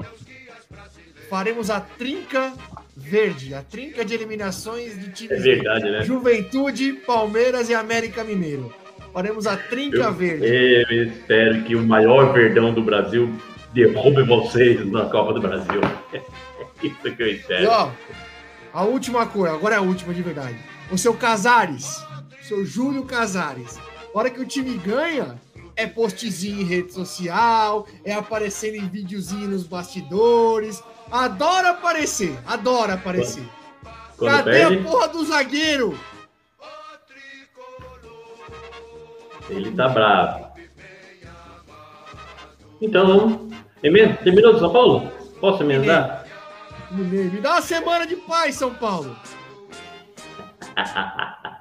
[1.28, 2.52] Faremos a trinca
[2.96, 6.02] verde, a trinca de eliminações de É times verdade, né?
[6.02, 8.72] Juventude, Palmeiras e América Mineiro.
[9.12, 10.46] Faremos a trinca Eu, verde.
[10.46, 13.32] eu espero que o maior verdão do Brasil
[13.72, 15.80] derrube vocês na Copa do Brasil.
[16.12, 16.22] É
[16.86, 17.70] isso que eu E espero.
[17.70, 17.90] ó,
[18.72, 20.56] a última coisa, agora é a última de verdade.
[20.90, 21.96] O seu Casares,
[22.40, 23.78] o seu Júlio Casares.
[24.14, 25.40] A hora que o time ganha,
[25.74, 30.82] é postzinho em rede social, é aparecendo em videozinho nos bastidores.
[31.10, 33.44] Adora aparecer, adora aparecer.
[34.16, 35.98] Quando Cadê perde, a porra do zagueiro?
[39.48, 40.46] ele tá bravo.
[42.80, 43.45] Então,
[43.86, 45.10] emenda- terminou do São Paulo?
[45.40, 46.24] Posso emendar?
[46.90, 49.16] Me me dá uma semana de paz, São Paulo.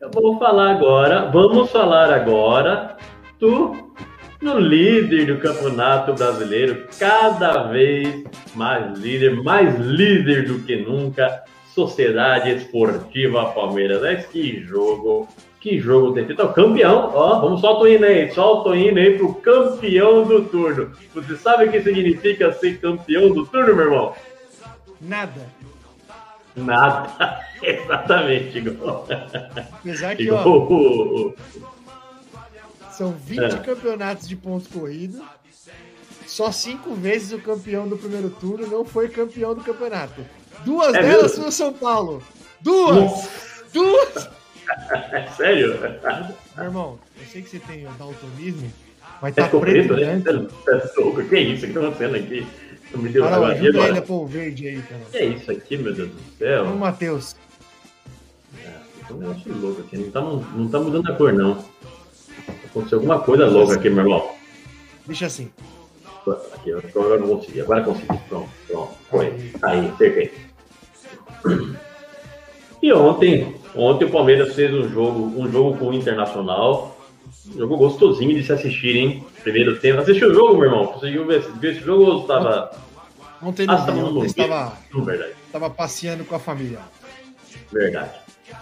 [0.00, 2.96] Eu vou falar agora, vamos falar agora
[3.40, 3.92] do,
[4.40, 11.42] do líder do Campeonato Brasileiro, cada vez mais líder, mais líder do que nunca,
[11.74, 14.02] Sociedade Esportiva Palmeiras.
[14.02, 15.26] Mas que jogo,
[15.66, 16.40] que jogo tem feito.
[16.42, 20.44] Ó, campeão, ó, vamos solta o hino aí, solta o hino aí pro campeão do
[20.44, 20.92] turno.
[21.12, 24.14] Você sabe o que significa ser campeão do turno, meu irmão?
[25.00, 25.40] Nada.
[26.54, 27.40] Nada.
[27.60, 29.06] Exatamente, igual.
[29.80, 31.32] Apesar que, igual ó,
[32.92, 33.58] são 20 É.
[33.58, 35.20] campeonatos de pontos corridos.
[36.26, 40.24] só cinco vezes o campeão do primeiro turno não foi campeão do campeonato.
[40.64, 41.38] Duas É delas mesmo?
[41.40, 42.22] foi o São Paulo.
[42.60, 42.96] Duas!
[42.96, 43.30] Nossa,
[43.72, 44.28] Duas!
[44.68, 45.78] É sério?
[46.56, 48.72] Meu irmão, eu sei que você tem o daltonismo,
[49.22, 50.22] mas É tá ficou preto preto, né?
[50.64, 51.24] tá louco?
[51.28, 51.64] Que isso?
[51.64, 52.46] O que tá acontecendo aqui?
[52.92, 53.54] Não me deu Ah, não, agora.
[53.54, 53.88] ajuda agora?
[53.90, 55.00] ele a pôr o verde aí, cara.
[55.10, 56.64] Que é isso aqui, meu Deus do céu?
[56.66, 57.34] Ô, Matheus.
[59.08, 59.96] Tô um negócio louco aqui.
[59.98, 61.64] Não tá, não tá mudando a cor, não.
[62.64, 64.30] Aconteceu alguma coisa louca aqui, meu irmão.
[65.06, 65.50] Deixa assim.
[66.54, 67.60] Aqui, eu- agora eu consegui.
[67.60, 68.18] Agora consegui.
[68.28, 68.94] Pronto, pronto.
[69.08, 69.52] Foi.
[69.62, 70.32] Aí, acertei.
[72.82, 76.96] E ontem, ontem o Palmeiras fez um jogo, um jogo com o Internacional.
[77.48, 79.24] Um jogo gostosinho de se assistir, hein?
[79.42, 80.00] Primeiro tempo.
[80.00, 80.86] Assistiu o jogo, meu irmão?
[80.86, 82.70] Conseguiu ver, ver esse jogo ou estava.
[83.42, 85.32] Ontem Ah, não vi, no ontem estava, Não, verdade.
[85.46, 86.78] estava passeando com a família.
[87.72, 88.10] Verdade.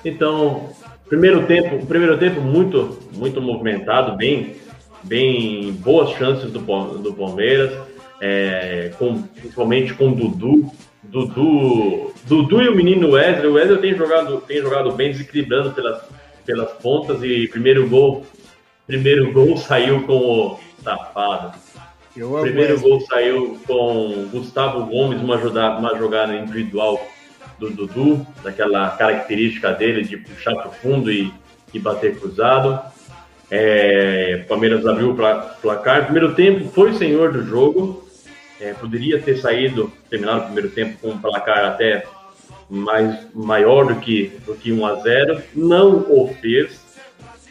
[0.05, 0.71] Então,
[1.09, 4.57] primeiro tempo, primeiro tempo muito, muito movimentado, bem,
[5.03, 6.61] bem boas chances do,
[6.99, 7.73] do Palmeiras,
[8.21, 10.71] é, com, principalmente com o Dudu.
[11.15, 13.47] Dudu, Dudu e o menino Wesley.
[13.47, 16.03] O Wesley tem jogado, tem jogado bem, desequilibrando pelas,
[16.45, 18.27] pelas pontas e primeiro gol,
[18.85, 21.57] primeiro gol saiu com o safado.
[22.17, 27.01] Eu primeiro gol saiu com Gustavo Gomes, uma jogada, uma jogada individual
[27.61, 31.33] do Dudu, daquela característica dele de puxar para o fundo e,
[31.73, 32.81] e bater cruzado.
[33.49, 36.05] É, Palmeiras abriu o pla- placar.
[36.05, 38.04] Primeiro tempo foi senhor do jogo.
[38.61, 42.07] É, poderia ter saído, terminado o primeiro tempo com um placar até
[42.69, 46.85] mais, maior do que, do que 1 a 0 Não o fez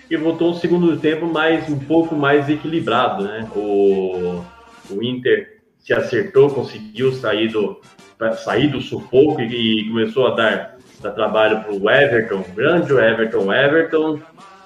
[0.10, 3.50] e voltou um segundo tempo mais um pouco mais equilibrado, né?
[3.56, 4.44] O,
[4.90, 7.82] o Inter se acertou, conseguiu sair do
[8.38, 13.54] sair do sufoco e, e começou a dar, dar trabalho para o Everton, grande Everton,
[13.54, 14.20] Everton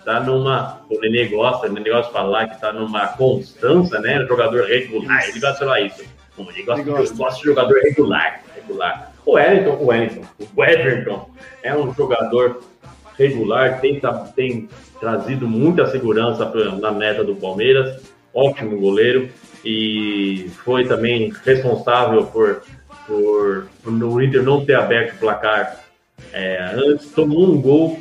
[0.05, 4.25] tá numa, o Nenê gosta, o Nenê gosta de falar que tá numa constância, né?
[4.25, 6.16] Jogador regular, ele gosta de falar isso.
[6.39, 7.39] Ele gosta, Ele gosta.
[7.39, 9.13] de- jogador regular, regular.
[9.25, 10.21] O Wellington, o Wellington,
[10.55, 11.29] o Everton
[11.63, 12.61] é um jogador
[13.17, 13.99] regular, tem,
[14.35, 14.69] tem
[14.99, 18.01] trazido muita segurança pra- na meta do Palmeiras,
[18.33, 19.29] ótimo goleiro
[19.65, 22.61] e foi também responsável por,
[23.07, 25.83] por, por no Inter não ter aberto o placar
[26.33, 27.99] é, antes, tomou um gol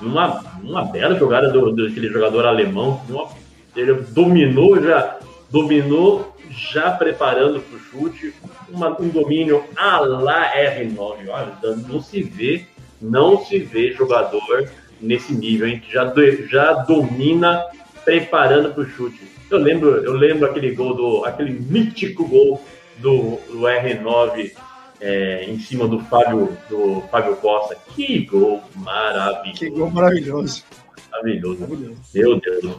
[0.00, 3.28] numa, numa bela jogada do, do- daquele jogador alemão, numa-
[3.74, 5.18] ele dominou já,
[5.50, 8.32] dominou já preparando para o chute,
[8.68, 12.64] uma- um domínio a lá R9, olha, não se vê,
[13.00, 14.68] não se vê jogador
[15.00, 17.64] nesse nível, hein, que já, do- já domina
[18.04, 19.20] preparando para o chute.
[19.50, 22.64] Eu lembro, eu lembro aquele gol do, aquele mítico gol
[22.98, 24.52] do, do R9
[25.00, 27.76] é, em cima do Fábio, do Fábio Costa.
[27.94, 29.58] Que gol maravilhoso.
[29.58, 30.64] Que gol maravilhoso.
[31.12, 31.60] Maravilhoso.
[31.60, 31.98] Maravilhoso.
[32.14, 32.76] Meu Deus.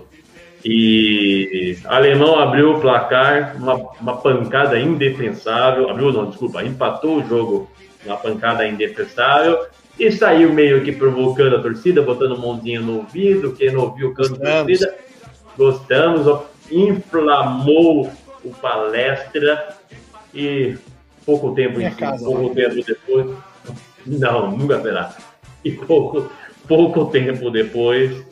[0.66, 5.90] E Alemão abriu o placar, uma, uma pancada indefensável.
[5.90, 7.72] Abriu, não, desculpa, empatou o jogo,
[8.06, 9.66] uma pancada indefensável.
[10.00, 14.14] E saiu meio que provocando a torcida, botando mãozinha no ouvido, quem não ouviu o
[14.14, 14.80] canto da Gostamos.
[14.80, 14.96] torcida.
[15.58, 18.12] Gostamos, ó, inflamou
[18.44, 19.70] o palestra
[20.34, 20.78] e
[21.26, 23.36] pouco tempo, em- casa, pouco tempo depois.
[24.06, 25.16] Não, nunca será.
[25.66, 26.32] E pouco,
[26.68, 28.24] pouco tempo depois,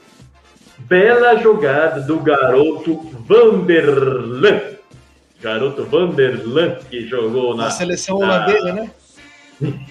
[0.77, 4.75] bela jogada do garoto Vanderlan.
[5.41, 7.65] Garoto Vanderlan, que jogou na.
[7.65, 8.91] Na seleção na- holandesa, né?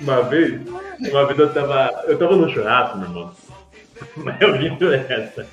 [0.00, 0.60] Uma vez,
[1.00, 3.32] uma vez eu tava, eu tava no churrasco, meu irmão.
[4.16, 4.68] Mas eu vi
[5.12, 5.46] essa.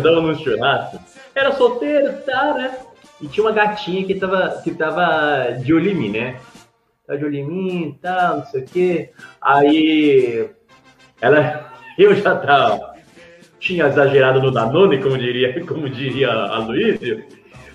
[0.00, 0.98] Tava no churrasco,
[1.34, 2.78] era solteiro tal, né?
[3.20, 6.40] E tinha uma gatinha que tava, que tava de olho em mim, né?
[7.06, 9.10] Tava de olho em mim tal, não sei o quê.
[9.40, 10.50] Aí,
[11.20, 12.94] ela, eu já tava,
[13.60, 17.22] tinha exagerado no Danone, como diria, como diria a Luísa.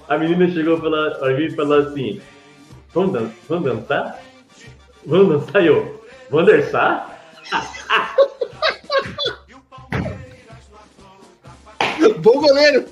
[0.09, 2.21] A menina chegou pela, pra mim e falou assim:
[2.93, 4.19] Vamos, dan vamos dançar?
[5.05, 5.65] Vamos dançar?
[5.65, 7.13] Eu, vamos dançar?
[12.15, 12.85] Bom goleiro!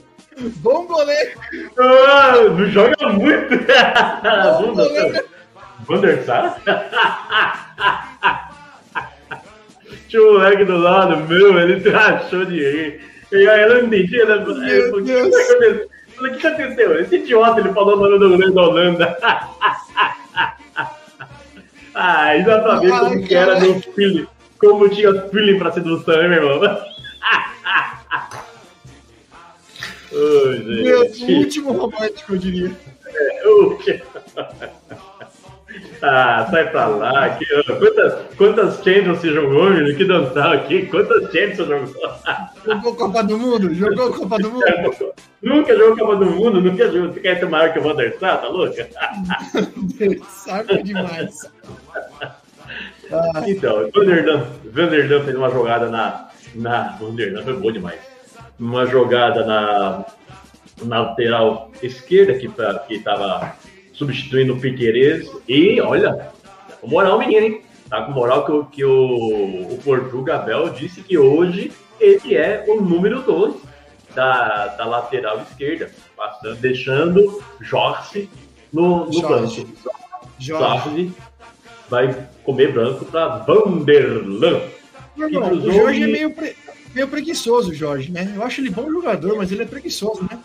[0.58, 1.40] Bom goleiro!
[1.80, 3.56] Ah, não joga muito!
[4.60, 5.24] vamos dançar?
[5.88, 6.62] Vamos dançar?
[10.08, 13.02] Tinha um moleque do lado meu, ele achou de rir.
[13.32, 15.30] E aí ela não entendia, ela falou: Meu "O que Deus.
[15.32, 17.00] tá acontecendo?" Eu falei, o que aconteceu?
[17.02, 19.18] Esse idiota, ele falou o nome do goleiro da Holanda.
[21.94, 22.32] ah,
[22.80, 23.66] ver Ai, como que era cara.
[23.66, 24.28] no feeling.
[24.60, 26.78] Como tinha feeling pra sedução, hein, meu irmão?
[30.12, 31.34] Meu gente.
[31.34, 32.72] último romântico, eu diria.
[33.46, 34.02] O quê?
[36.02, 37.30] Ah, sai pra lá.
[37.38, 37.46] Que,
[37.78, 39.98] quantas, quantas Champions você jogou, menino?
[39.98, 40.86] Que dançal aqui.
[40.86, 42.12] Quantas Champions você jogou?
[42.66, 43.74] Jogou Copa do Mundo?
[43.76, 44.64] Jogou Copa do Mundo?
[45.44, 47.12] nunca jogou Copa do Mundo, nunca jogou.
[47.14, 48.88] Você quer ser maior que o Van der Sar, tá louca?
[50.30, 51.52] Saco demais.
[53.12, 53.92] Ah, Então, o
[54.72, 56.30] Vanderlan fez uma jogada na.
[56.56, 58.00] na Vanderlan foi boa demais.
[58.60, 60.06] Uma jogada na,
[60.84, 63.54] na lateral esquerda que, pra- que tava
[63.94, 65.30] substituindo o Piqueires.
[65.48, 67.62] E olha, tá com moral o menino, hein?
[67.90, 72.66] Tá com moral que, o- que o, o Portugal Abel disse que hoje ele é
[72.68, 73.56] o número 2
[74.16, 78.30] da, da lateral esquerda, passando, deixando Jorge
[78.72, 79.64] no, no Jorge.
[79.66, 79.78] banco.
[80.40, 80.54] Jorge.
[80.90, 81.14] Jorge
[81.90, 84.62] vai comer branco para Vanderlan.
[85.16, 86.56] Cruzou o Jorge é meio, pre-
[86.96, 88.34] meio preguiçoso, Jorge, né?
[88.34, 90.40] Eu acho ele bom jogador, mas ele é preguiçoso, né?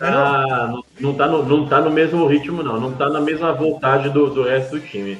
[0.00, 2.80] Ah, não, tá no, não tá no mesmo ritmo, não.
[2.80, 5.18] Não tá na mesma voltagem do, do resto do time.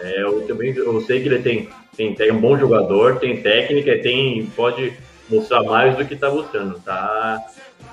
[0.00, 3.96] É, eu também eu sei que ele tem, tem, tem um bom jogador, tem técnica,
[4.02, 4.92] tem, pode
[5.30, 6.78] mostrar mais do que tá mostrando.
[6.80, 7.40] Tá,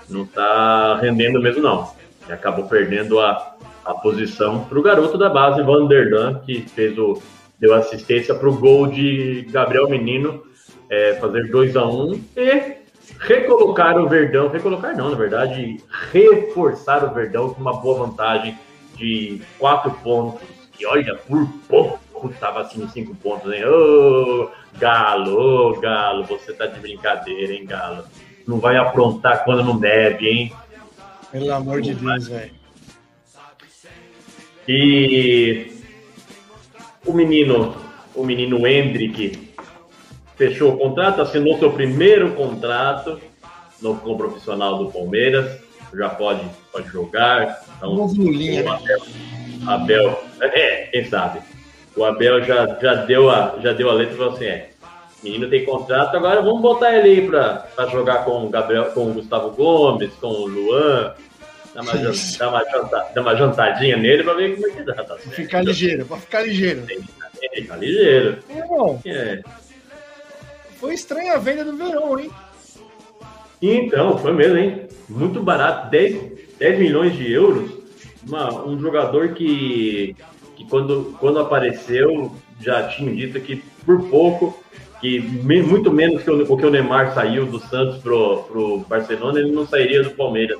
[0.09, 1.91] não tá rendendo mesmo, não.
[2.23, 3.55] Ele acabou perdendo a,
[3.85, 7.21] a posição pro garoto da base, Vanderlan, que fez o,
[7.59, 10.48] deu assistência pro gol de Gabriel Menino
[10.89, 12.77] é, fazer 2 a 1 e
[13.19, 15.77] recolocar o Verdão, recolocar não, na verdade,
[16.11, 18.57] reforçar o Verdão com uma boa vantagem
[18.95, 21.99] de quatro pontos, que olha, por pouco
[22.39, 23.63] tava assim cinco pontos, hein?
[23.65, 28.03] Ô, Galo, ô, Galo, você tá de brincadeira, hein, Galo?
[28.47, 30.53] Não vai aprontar quando não deve, hein?
[31.31, 32.51] Pelo amor de Deus, velho.
[34.67, 35.71] E
[37.05, 37.75] o menino,
[38.13, 39.48] o menino Hendrick
[40.39, 43.19] fechou o contrato, assinou seu primeiro contrato
[43.81, 45.59] no com o profissional do Palmeiras,
[45.93, 47.61] já pode, pode jogar.
[47.77, 48.69] Então, o?
[48.69, 48.99] Abel,
[49.67, 51.41] Abel, é, quem sabe?
[51.95, 54.69] O Abel já, já, deu a, já deu a letra e falou assim: é,
[55.21, 59.13] menino tem contrato, agora vamos botar ele aí para jogar com o Gabriel, com o
[59.13, 61.13] Gustavo Gomes, com o Luan.
[61.75, 64.93] Dá uma, dá uma, dá uma jantadinha nele para ver como é que dá.
[64.95, 65.31] Tá Pra certo?
[65.31, 66.85] ficar ligeiro, pra ficar ligeiro.
[67.41, 68.39] Ele tá ligeiro.
[68.49, 69.41] Meu irmão, É.
[70.79, 72.29] foi estranha a venda do Verão, hein?
[73.61, 74.87] Então, foi mesmo, hein?
[75.07, 77.71] Muito barato, 10, 10 milhões de euros.
[78.27, 80.15] Uma- um jogador que,
[80.55, 84.61] que quando, quando apareceu já tinha dito que por pouco,
[85.01, 89.39] que me- muito menos que o, que o Neymar saiu do Santos pro, pro Barcelona,
[89.39, 90.59] ele não sairia do Palmeiras.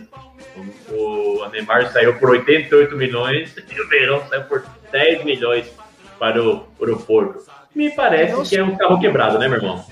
[0.91, 5.71] O, o Neymar saiu por 88 milhões e o Verão saiu por 10 milhões
[6.17, 7.39] para o, para o Porto.
[7.75, 9.85] Me parece que é um carro quebrado, né, meu irmão?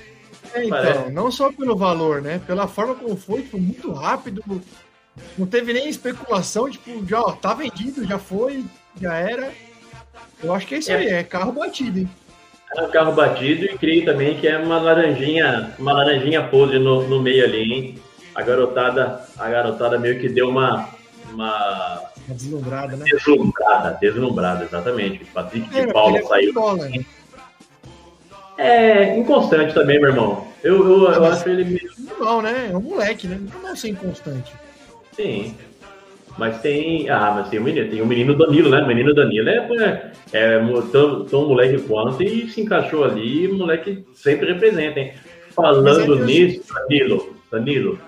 [0.54, 1.10] É, então, Parece.
[1.12, 2.40] não só pelo valor, né?
[2.46, 4.42] Pela forma como foi, foi muito rápido.
[5.36, 8.64] Não teve nem especulação, tipo, já ó, tá vendido, já foi,
[9.00, 9.50] já era.
[10.42, 10.96] Eu acho que é isso É.
[10.96, 12.08] aí, é carro batido, hein?
[12.76, 17.08] É um carro batido e creio também que é uma laranjinha, uma laranjinha podre no,
[17.08, 17.98] no meio ali, hein?
[18.34, 20.88] A garotada, a garotada meio que deu uma,
[21.32, 23.04] uma deslumbrada, né?
[23.06, 25.24] deslumbrada, deslumbrada, exatamente.
[25.26, 26.52] Patrick É, de Paula é saiu.
[26.52, 27.04] bola, né?
[28.58, 30.48] É inconstante também, meu irmão.
[30.64, 31.90] Eu, eu, eu acho ele meio.
[31.96, 32.70] Normal, né?
[32.72, 33.38] É um moleque, né?
[33.52, 34.52] Normal ser inconstante.
[35.12, 35.54] Sim.
[36.36, 37.08] Mas tem.
[37.08, 38.82] Ah, mas tem o menino, tem o menino Danilo, né?
[38.82, 40.58] O menino Danilo é, é, é
[40.90, 45.12] tão, tão moleque quanto e se encaixou ali, moleque sempre representa, hein?
[45.54, 47.98] Falando é nisso, Danilo, Danilo,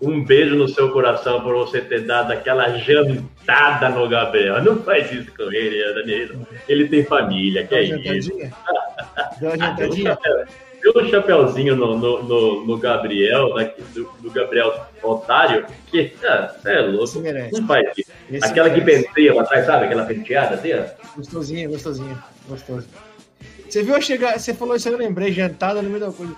[0.00, 4.62] um beijo no seu coração por você ter dado aquela jantada no Gabriel.
[4.62, 6.46] Não faz isso com ele, Danilo.
[6.68, 8.32] Ele tem família, que é isso.
[9.40, 10.10] Deu uma um jantadinha?
[10.10, 10.44] chapéu-
[10.82, 16.52] Deu um chapéuzinho no, no, no, no Gabriel, né, do, do Gabriel Otário, que ah,
[16.64, 17.04] é louco.
[17.04, 17.60] Esse merece.
[17.60, 18.10] Não faz isso.
[18.30, 19.04] Esse Aquela que merece.
[19.06, 19.84] penteia lá atrás, sabe?
[19.84, 20.82] Aquela penteada assim, ó.
[21.16, 22.88] Gostosinho, gostosinho, gostoso.
[23.68, 26.34] Você viu a chegar, você falou isso eu lembrei, jantada no meio da coisa.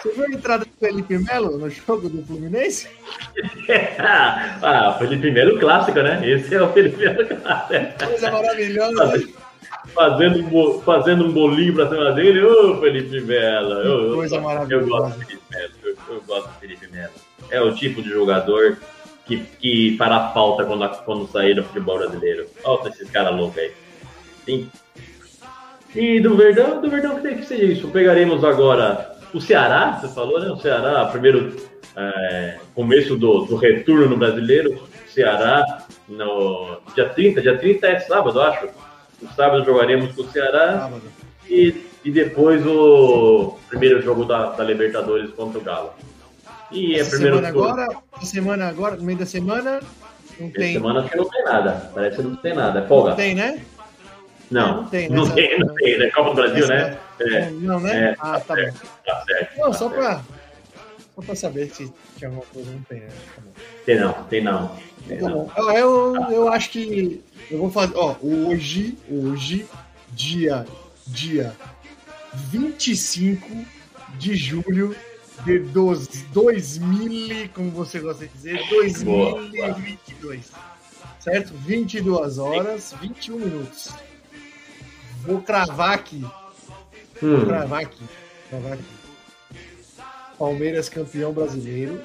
[0.00, 2.88] Você viu a entrada do Felipe Melo no jogo do Fluminense?
[3.98, 6.20] ah, Felipe Melo clássico, né?
[6.24, 8.06] Esse é o Felipe Melo clássico.
[8.06, 9.28] Coisa maravilhosa.
[9.94, 12.42] Fazendo um, fazendo um bolinho pra cima dele.
[12.42, 13.72] Ô, Felipe Melo.
[13.72, 14.86] Eu, eu, Coisa eu maravilhosa.
[14.86, 15.72] gosto do Felipe Melo.
[15.82, 17.12] Eu, eu gosto do Felipe Melo.
[17.50, 18.78] É o tipo de jogador
[19.26, 22.46] que, que fará falta quando, quando sair do futebol brasileiro.
[22.62, 23.72] Falta esses caras loucos aí.
[24.44, 24.70] Sim.
[25.94, 27.88] E do Verdão, do Verdão que tem que ser isso.
[27.88, 30.50] Pegaremos agora o Ceará, você falou, né?
[30.50, 31.56] O Ceará, primeiro
[31.96, 34.82] é, começo do, do retorno no brasileiro.
[35.08, 38.68] Ceará, no dia 30, dia 30 é sábado, acho.
[39.20, 41.02] No sábado jogaremos com o Ceará Sábado.
[41.48, 45.92] e, e depois o primeiro jogo da, da Libertadores contra o Galo.
[46.70, 47.70] E é Essa primeiro semana turno.
[47.72, 49.80] agora, essa semana agora, no meio da semana,
[50.38, 50.72] não Essa tem.
[50.74, 51.90] semana acho que não tem nada.
[51.94, 52.80] Parece que não tem nada.
[52.80, 53.14] É folga.
[53.14, 53.62] Tem, né?
[54.50, 56.10] Não, Não tem, não nessa- tem, não tem, né?
[56.10, 56.96] Copa do Brasil, né?
[57.20, 58.10] É, Não, né?
[58.12, 58.62] é, ah, tá bom.
[59.04, 59.58] tá certo.
[59.58, 59.94] Não, tá só certo.
[60.00, 60.20] pra,
[61.16, 63.08] só pra saber se tinha alguma coisa, não tem, né?
[63.36, 63.42] Tá.
[63.84, 64.74] Tem não, tem não.
[65.08, 65.50] Tá bom.
[65.72, 69.66] Eu, eu, acho que eu vou fazer, ó, hoje, hoje,
[70.12, 70.66] dia,
[71.06, 71.56] dia
[72.34, 73.48] 25
[74.18, 74.94] de julho
[75.44, 80.52] de dos, 2000, como você gosta de dizer, 2022.
[81.20, 81.54] Certo?
[81.54, 83.92] 22 horas, 21 minutos.
[85.22, 86.20] Vou cravar aqui,
[87.20, 88.04] vou Hum, cravar aqui,
[88.48, 88.84] cravar aqui.
[90.38, 92.00] Palmeiras campeão brasileiro.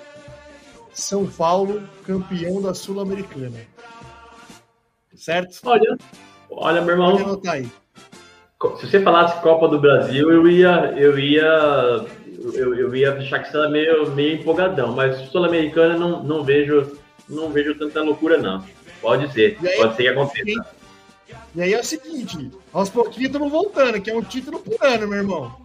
[0.93, 3.59] São Paulo campeão da Sul-Americana.
[5.15, 5.59] Certo?
[5.65, 5.97] olha,
[6.49, 7.63] olha, meu Pode irmão, anotar aí.
[8.79, 12.05] se você falasse Copa do Brasil, eu ia, eu ia,
[12.53, 16.97] eu, eu ia achar que você era meio, meio empolgadão, mas Sul-Americana não, não vejo,
[17.29, 18.63] não vejo tanta loucura não.
[19.01, 20.65] Pode ser, aí- pode ser que aconteça.
[21.55, 25.07] E aí é o seguinte, aos pouquinhos estamos voltando, que é um título por ano,
[25.07, 25.55] meu irmão.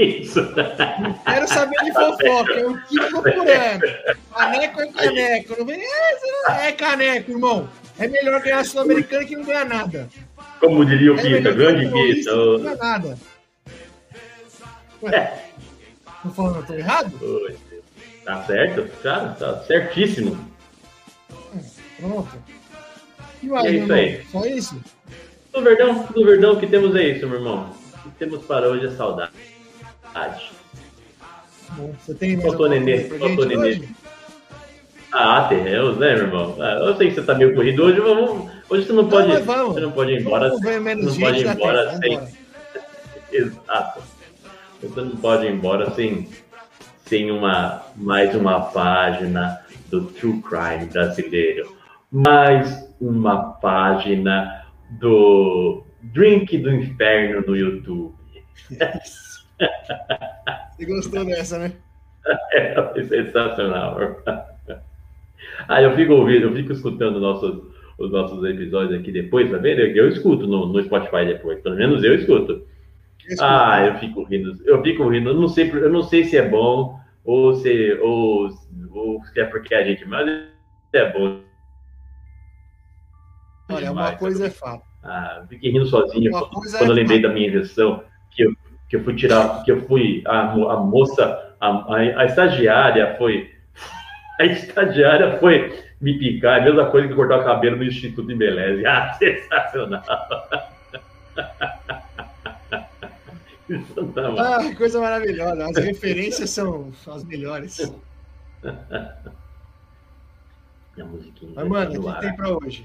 [0.00, 0.40] Isso.
[1.26, 3.80] Quero saber de fofoca, é título por ano.
[4.34, 5.56] Caneco é caneco.
[5.58, 7.68] Não vem, é, é caneco, irmão.
[7.98, 10.08] É melhor ganhar a Sul-Americana que não ganhar nada.
[10.58, 13.18] Como diria o É melhor grande que não ô, ganhar nada.
[15.02, 15.44] Ué,
[16.22, 17.58] tô falando, eu tô errado?
[18.24, 19.02] Tá certo?
[19.02, 20.38] Cara, tá certíssimo.
[21.98, 22.30] Pronto.
[23.42, 23.96] E É isso irmão?
[23.96, 24.26] aí.
[24.30, 24.80] Só isso?
[25.52, 27.74] Do Verdão, do Verdão, o que temos é isso, meu irmão.
[28.04, 29.32] O que temos para hoje é saudade.
[31.76, 33.56] Bom, você tem mais Faltou nenê, faltou nenê.
[33.68, 33.88] hoje?
[35.12, 36.56] Ah, terrenos, né, meu irmão?
[36.60, 39.44] Ah, Eu sei que você tá meio corrido hoje, vamos, hoje você não pode, mas
[39.44, 39.74] vamos.
[39.74, 42.20] você não pode ir embora, Vamos ver menos não pode ir embora sem,
[43.32, 44.02] exato.
[44.82, 46.28] Você não pode ir embora sem,
[47.06, 51.76] sem uma, mais uma página do True Crime brasileiro.
[52.10, 58.14] Mais uma página do Drink do Inferno no YouTube.
[60.76, 61.72] Você gostou dessa, né?
[62.52, 63.98] É sensacional.
[65.68, 67.62] Ah, eu fico ouvindo, eu fico escutando nossos,
[67.98, 69.80] os nossos episódios aqui depois, tá vendo?
[69.80, 72.66] Eu escuto no, no Spotify depois, pelo menos eu escuto.
[73.38, 76.48] Ah, eu fico rindo, eu fico rindo, eu não sei, eu não sei se é
[76.48, 78.48] bom ou se, ou,
[78.90, 80.28] ou se é porque a gente, mas
[80.92, 81.40] é bom.
[83.70, 84.18] Olha, uma demais.
[84.18, 84.84] coisa é fato.
[85.02, 87.28] Ah, eu fiquei rindo sozinho quando eu é lembrei fato.
[87.28, 88.52] da minha injeção, que eu,
[88.90, 93.54] que eu fui tirar, que eu fui, a, a moça, a, a, a estagiária foi,
[94.40, 98.28] a estagiária foi me picar, é a mesma coisa que cortar o cabelo no Instituto
[98.30, 98.84] Embeleze.
[98.90, 100.02] Ah, sensacional!
[103.70, 104.22] Isso tá.
[104.36, 105.66] Ah, coisa maravilhosa.
[105.66, 107.78] As referências são as melhores.
[108.64, 109.04] A
[111.04, 112.84] musiquinha Mas, mano, no o que tem pra hoje?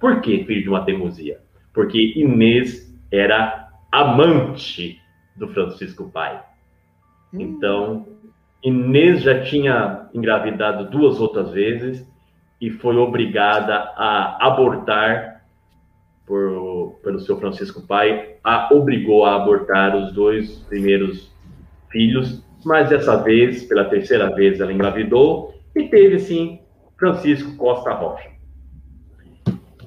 [0.00, 1.38] Por que filho de uma teimosia?
[1.72, 5.00] Porque Inês era amante
[5.36, 6.42] do Francisco pai.
[7.32, 8.08] Hum, Então,
[8.62, 12.04] Inês já tinha engravidado duas outras vezes
[12.60, 15.42] e foi obrigada a abortar
[16.26, 21.30] por, pelo seu Francisco pai, a obrigou a abortar os dois primeiros
[21.90, 26.60] filhos, mas dessa vez, pela terceira vez, ela engravidou e teve sim
[26.98, 28.30] Francisco Costa Rocha.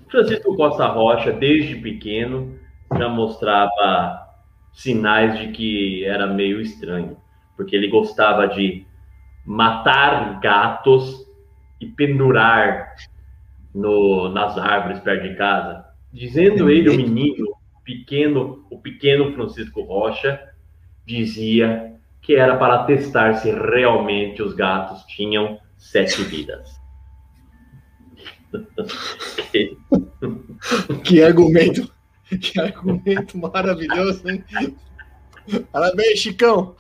[0.10, 2.58] Francisco Costa Rocha, desde pequeno,
[2.98, 4.28] já mostrava
[4.74, 7.18] sinais de que era meio estranho,
[7.56, 8.86] porque ele gostava de
[9.46, 11.26] matar gatos
[11.80, 12.96] e pendurar
[13.74, 17.48] no, nas árvores perto de casa, dizendo ele, o menino,
[17.84, 20.40] pequeno, o pequeno Francisco Rocha,
[21.06, 26.80] dizia que era para testar se realmente os gatos tinham sete vidas.
[31.04, 31.94] Que argumento,
[32.42, 34.44] que argumento maravilhoso, hein?
[35.72, 36.76] Parabéns, Chicão.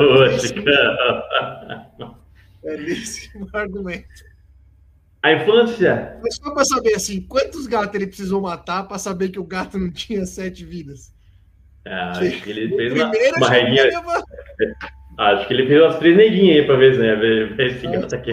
[0.00, 2.14] Ô, Chicão.
[2.62, 4.28] Belíssimo argumento.
[5.22, 9.40] A infância Mas só para saber assim, quantos gatos ele precisou matar para saber que
[9.40, 11.12] o gato não tinha sete vidas?
[11.84, 13.90] Ah, ele fez uma, uma regrinha.
[15.18, 17.16] Acho que ele fez umas três neguinhas aí pra ver, né?
[17.16, 18.30] Ver, ver esse gato aqui.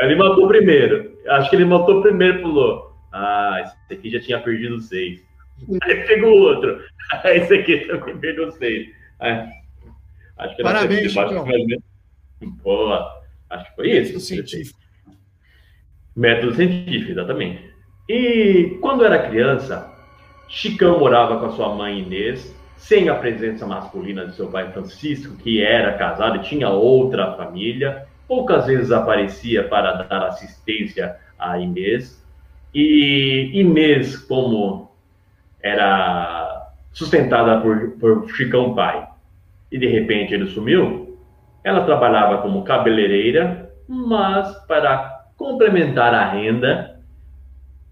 [0.00, 1.18] Ele matou primeiro.
[1.26, 2.92] Acho que ele matou primeiro e pulou.
[3.12, 5.20] Ah, esse aqui já tinha perdido seis.
[5.82, 6.80] Aí pegou o outro.
[7.24, 8.88] Aí esse aqui também perdeu seis.
[9.18, 9.48] Aí,
[10.38, 11.44] acho que Parabéns, Chicão.
[11.44, 12.92] foi- Pô,
[13.50, 14.12] acho que foi isso.
[14.12, 14.78] Método científico.
[16.14, 17.72] Método científico, exatamente.
[18.08, 19.92] E quando era criança,
[20.48, 25.36] Chicão morava com a sua mãe Inês, sem a presença masculina de seu pai Francisco,
[25.36, 28.06] que era casado e tinha outra família.
[28.26, 32.24] Poucas vezes aparecia para dar assistência a Inês.
[32.74, 34.90] E Inês, como
[35.60, 39.06] era sustentada por, por Chicão pai,
[39.70, 41.18] e de repente ele sumiu,
[41.62, 47.00] ela trabalhava como cabeleireira, mas para complementar a renda,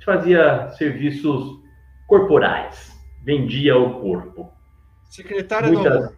[0.05, 1.61] fazia serviços
[2.07, 4.56] corporais, vendia o corpo.
[5.09, 6.17] Secretária do amor.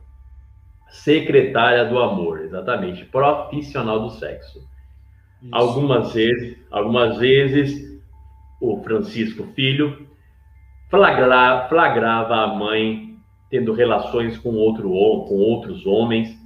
[0.90, 4.58] Secretária do amor, exatamente, profissional do sexo.
[5.42, 5.50] Isso.
[5.52, 8.00] Algumas vezes, algumas vezes,
[8.60, 10.08] o Francisco Filho
[10.90, 13.16] flagra- flagrava a mãe
[13.50, 16.36] tendo relações com, outro, com outros homens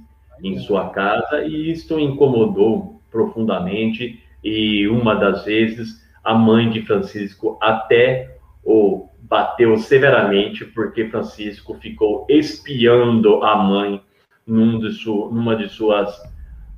[0.43, 7.57] em sua casa e isto incomodou profundamente e uma das vezes a mãe de Francisco
[7.61, 14.01] até o bateu severamente porque Francisco ficou espiando a mãe
[14.45, 16.13] num de su- numa de suas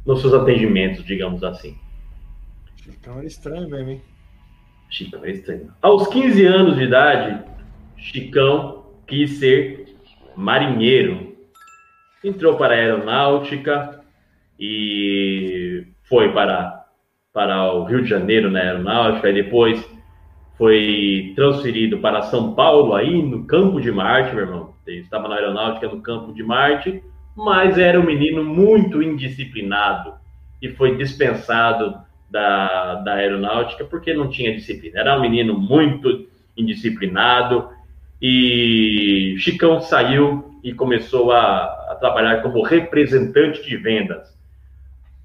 [0.05, 1.75] nos seus atendimentos, digamos assim.
[2.75, 4.01] Chicão era estranho mesmo, hein?
[4.89, 5.73] Chicão é estranho.
[5.81, 7.43] Aos 15 anos de idade,
[7.97, 9.95] Chicão quis ser
[10.35, 11.35] marinheiro.
[12.23, 14.01] Entrou para a aeronáutica
[14.59, 16.85] e foi para,
[17.33, 19.83] para o Rio de Janeiro na aeronáutica, e depois
[20.57, 24.73] foi transferido para São Paulo, aí no Campo de Marte, meu irmão.
[24.87, 27.03] Ele estava na aeronáutica no Campo de Marte,
[27.35, 30.13] mas era um menino muito indisciplinado
[30.61, 31.97] e foi dispensado
[32.29, 34.99] da, da aeronáutica porque não tinha disciplina.
[34.99, 37.69] Era um menino muito indisciplinado
[38.21, 44.35] e Chicão saiu e começou a, a trabalhar como representante de vendas.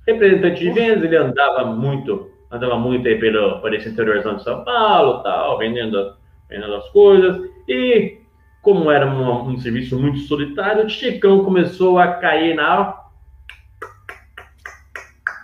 [0.07, 4.65] Representante de vendas, ele andava muito, andava muito aí pelo, por esse interiorzão de São
[4.65, 6.15] Paulo, tal, vendendo,
[6.49, 8.19] vendendo as coisas e
[8.63, 12.99] como era um, um serviço muito solitário, Chicão começou a cair na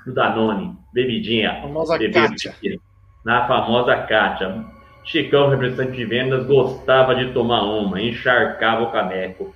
[0.05, 2.29] do Danone, bebidinha, famosa bebida
[3.25, 4.65] na famosa Kátia.
[5.05, 9.55] Chicão, representante de vendas, gostava de tomar uma, encharcava o caneco.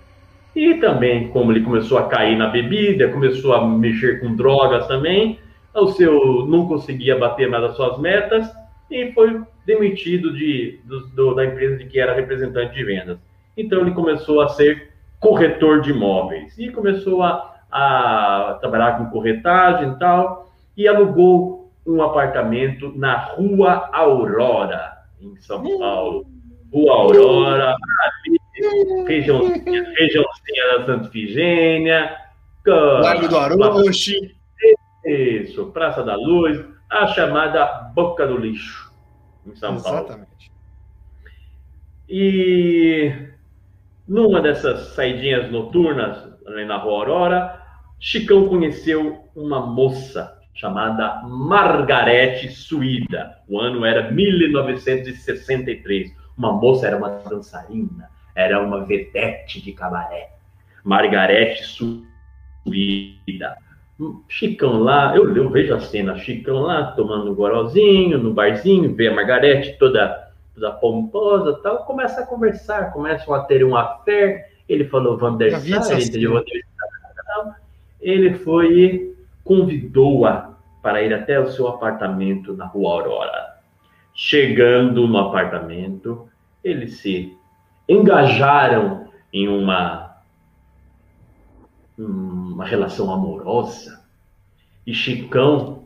[0.54, 5.38] E também, como ele começou a cair na bebida, começou a mexer com drogas também,
[5.74, 8.50] o seu não conseguia bater mais as suas metas
[8.90, 13.18] e foi demitido de, do- do- da empresa de que era representante de vendas.
[13.56, 14.90] Então ele começou a ser
[15.20, 22.02] corretor de imóveis e começou a, a trabalhar com corretagem e tal e alugou um
[22.02, 26.26] apartamento na Rua Aurora, em São Paulo.
[26.72, 27.74] Rua Aurora,
[29.06, 32.16] regiãozinha, regiãozinha da Santa Ifigênia,
[32.64, 34.34] ca- Largo do Aroche.
[35.04, 38.92] Isso, Praça da Luz, a chamada Boca do Lixo,
[39.46, 40.00] em São Paulo.
[40.00, 40.50] Exatamente.
[42.08, 43.12] E
[44.06, 46.30] numa dessas saidinhas noturnas,
[46.66, 47.62] na Rua Aurora,
[48.00, 53.38] Chicão conheceu uma moça chamada Margarete Suída.
[53.48, 56.12] O ano era 1963.
[56.36, 60.32] Uma moça era uma dançarina, era uma vedete de cabaré.
[60.82, 63.56] Margarete Suída.
[64.28, 69.08] Chicão lá, eu, eu vejo a cena, Chicão lá tomando um gorolzinho no barzinho, vê
[69.08, 74.46] a Margarete toda, toda pomposa e tal, começa a conversar, começam a ter um affair.
[74.68, 77.60] Ele falou Vandersar, essa ele entendeu Vandersar.
[78.00, 83.56] Ele foi e convidou-a para ir até o seu apartamento na Rua Aurora.
[84.14, 86.28] Chegando no apartamento,
[86.64, 87.36] eles se
[87.88, 90.09] engajaram em uma
[92.04, 94.00] uma relação amorosa.
[94.86, 95.84] E Chicão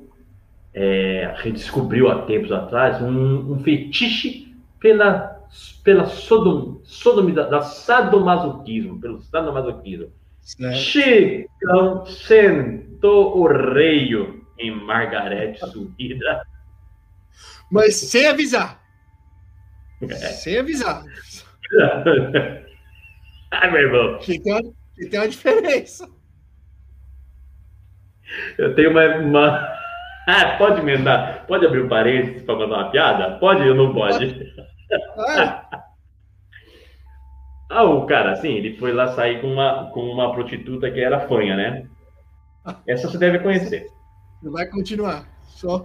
[0.72, 5.40] é, redescobriu há tempos atrás um, um fetiche pela,
[5.82, 10.12] pela sodom, sodomida, da sadomasoquismo, pelo sadomasoquismo.
[10.40, 10.76] Certo.
[10.76, 16.46] Chicão sentou o reio em Margarete Suída.
[17.70, 18.80] Mas sem avisar.
[20.02, 20.14] É.
[20.14, 21.02] Sem avisar.
[23.50, 24.38] Ai, meu irmão, Que
[24.94, 26.08] que tem uma diferença.
[28.58, 29.04] eu tenho uma.
[29.16, 29.74] uma...
[30.26, 31.44] Ah, pode emendar?
[31.46, 33.38] Pode abrir um parênteses para contar uma piada?
[33.38, 34.50] Pode ou não pode?
[35.18, 35.84] Ah,
[37.74, 41.26] Ah, o cara, assim, ele foi lá sair com uma, com uma prostituta que era
[41.26, 41.86] fanha, né?
[42.86, 43.88] Essa você deve conhecer.
[44.42, 45.26] vai continuar.
[45.42, 45.84] Só.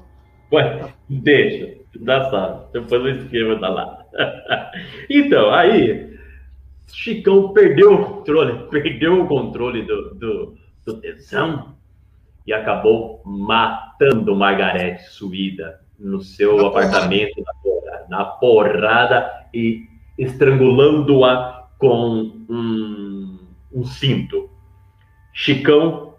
[0.53, 2.70] Ué, deixa, dá só.
[2.74, 4.05] Depois eu escrevo tá lá.
[5.10, 6.18] Então, aí,
[6.92, 11.76] Chicão perdeu o controle, perdeu o controle do, do, do tesão
[12.46, 19.88] e acabou matando Margarete Suída no seu Na apartamento na porrada, na porrada e
[20.18, 23.40] estrangulando-a com um,
[23.72, 24.50] um cinto.
[25.34, 26.16] Chicão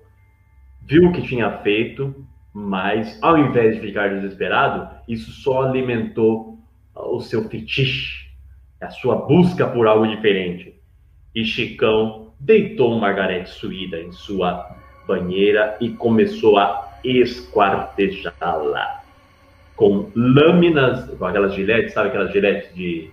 [0.87, 6.59] viu o que tinha feito, mas ao invés de ficar desesperado, isso só alimentou
[6.95, 8.30] o seu fetiche,
[8.81, 10.74] a sua busca por algo diferente.
[11.35, 14.76] E Chicão deitou Margarete Suída em sua
[15.07, 19.01] banheira e começou a esquartejá-la
[19.81, 23.11] com lâminas, com aquelas giletes, sabe aquelas giletes de.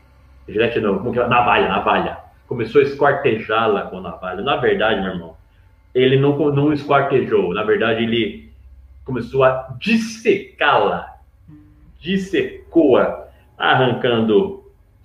[0.49, 1.25] Gilete não, como que é?
[1.25, 2.17] Navalha, navalha.
[2.45, 4.41] Começou a esquartejá-la com navalha.
[4.41, 5.37] Na verdade, meu irmão,
[5.95, 7.53] ele não, não esquartejou.
[7.53, 8.51] Na verdade, ele
[9.05, 11.15] começou a dissecá-la.
[12.01, 14.56] Dissecou-a, arrancando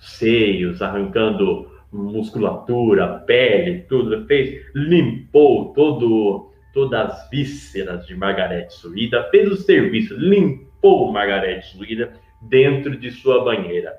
[0.03, 4.27] seios, arrancando musculatura, pele, tudo.
[4.27, 12.13] Fez, limpou todo, todas as vísceras de Margarete Suída, fez o serviço, limpou Margarete Suída
[12.41, 13.97] dentro de sua banheira.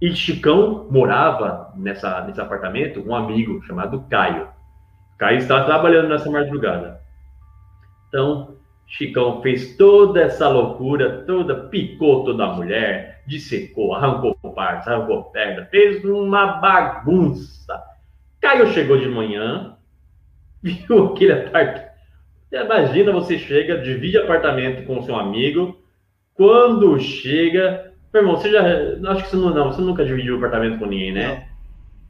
[0.00, 4.48] E Chicão morava nessa, nesse apartamento um amigo chamado Caio.
[5.18, 7.00] Caio estava trabalhando nessa madrugada.
[8.08, 8.56] Então,
[8.86, 15.66] Chicão fez toda essa loucura, toda, picou toda a mulher, dissecou, arrancou partes, arrancou perna,
[15.66, 17.82] fez uma bagunça.
[18.40, 19.76] Caio chegou de manhã,
[20.62, 21.86] viu aquele apartamento.
[22.52, 25.78] Imagina, você chega, divide apartamento com seu amigo,
[26.34, 27.92] quando chega.
[28.12, 28.62] Meu irmão, você já.
[29.10, 31.48] Acho que você não, não, você nunca dividiu apartamento com ninguém, né?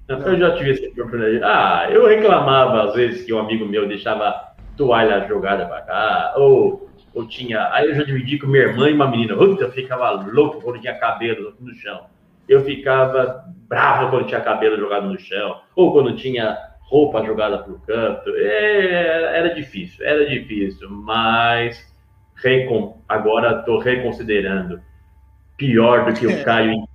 [0.09, 0.21] Não.
[0.21, 1.41] Eu já tive essa oportunidade.
[1.43, 6.86] Ah, eu reclamava às vezes que um amigo meu deixava toalha jogada pra cá, ou,
[7.17, 7.73] ou tinha.
[7.73, 9.33] Aí eu já dividi com minha irmã e uma menina.
[9.33, 12.05] Eu ficava louco quando tinha cabelo no chão.
[12.47, 17.81] Eu ficava bravo quando tinha cabelo jogado no chão, ou quando tinha roupa jogada pro
[17.81, 18.31] canto.
[18.37, 21.83] É, era difícil, era difícil, mas
[22.37, 24.79] recon, agora estou reconsiderando.
[25.57, 26.87] Pior do que o Caio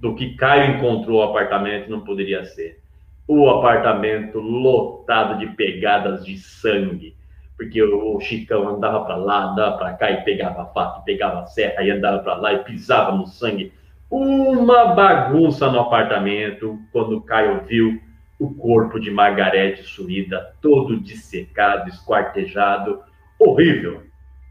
[0.00, 2.80] do que Caio encontrou o apartamento não poderia ser.
[3.28, 7.14] O apartamento lotado de pegadas de sangue,
[7.62, 11.46] porque o Chicão andava para lá, andava para cá e pegava a faca, pegava a
[11.46, 13.72] serra e andava para lá e pisava no sangue.
[14.10, 18.00] Uma bagunça no apartamento quando Caio viu
[18.38, 23.00] o corpo de Margarete Suída todo dissecado, esquartejado,
[23.38, 24.02] horrível.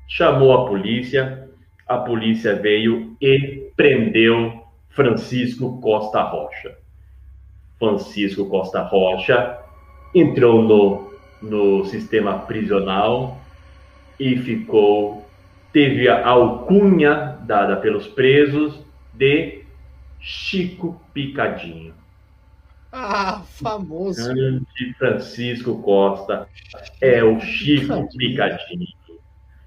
[0.08, 1.50] Chamou a polícia,
[1.86, 6.78] a polícia veio e prendeu Francisco Costa Rocha.
[7.78, 9.60] Francisco Costa Rocha
[10.16, 11.11] entrou no,
[11.42, 13.40] no sistema prisional
[14.20, 15.28] e ficou,
[15.74, 18.80] teve a alcunha dada pelos presos
[19.14, 19.64] de
[20.20, 21.94] Chico Picadinho.
[22.92, 24.34] Ah, famoso.
[24.34, 26.48] Grande Francisco Costa
[27.00, 28.86] é o Chico Picadinho.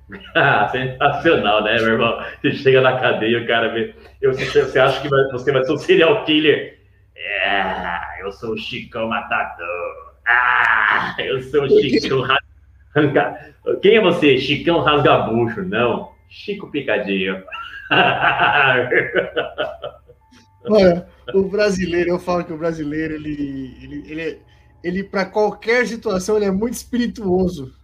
[0.34, 2.22] Ah, sensacional, né, meu irmão?
[2.40, 3.94] Você chega na cadeia, o cara vê.
[4.20, 6.78] Eu, você acha que vai, você vai ser um serial killer?
[7.16, 10.13] É, eu sou o Chicão Matador.
[10.26, 13.54] Ah, eu sou o Chicão Rasga.
[13.82, 14.38] Quem é você?
[14.38, 15.62] Chicão Rasgabucho?
[15.62, 17.42] Não, Chico Picadinho.
[20.66, 24.38] Olha, o brasileiro, eu falo que o brasileiro, ele, ele, ele,
[24.82, 27.74] ele para qualquer situação, ele é muito espirituoso.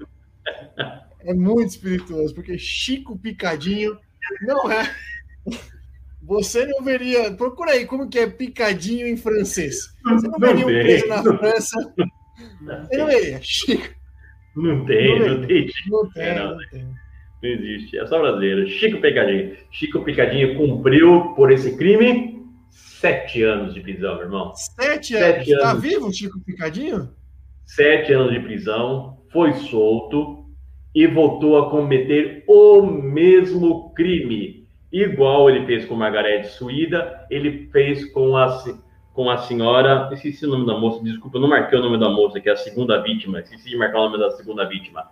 [1.20, 3.98] É muito espirituoso, porque Chico Picadinho
[4.42, 4.90] não é.
[6.22, 7.32] Você não veria.
[7.32, 9.94] Procura aí como que é picadinho em francês.
[10.04, 11.94] Você não veria um preso na França.
[12.60, 13.38] Você não veria.
[13.42, 13.94] Chico.
[14.56, 15.66] Não tem, não, não tem.
[15.88, 16.50] Não tem, É, não.
[16.52, 16.84] não tem.
[17.42, 18.68] Não existe, é só brasileiro.
[18.68, 19.56] Chico Picadinho.
[19.70, 24.52] Chico Picadinho cumpriu por esse crime sete anos de prisão, meu irmão.
[24.54, 25.64] Sete Sete anos.
[25.64, 27.10] Tá vivo Chico Picadinho?
[27.64, 30.44] Sete anos de prisão, foi solto
[30.94, 34.66] e voltou a cometer o mesmo crime.
[34.92, 38.48] Igual ele fez com Margarete Suída, ele fez com a,
[39.20, 40.08] com a senhora.
[40.12, 42.52] Esqueci o nome da moça, desculpa, eu não marquei o nome da moça, que é
[42.52, 43.40] a segunda vítima.
[43.40, 45.08] Esqueci de marcar o nome da segunda vítima.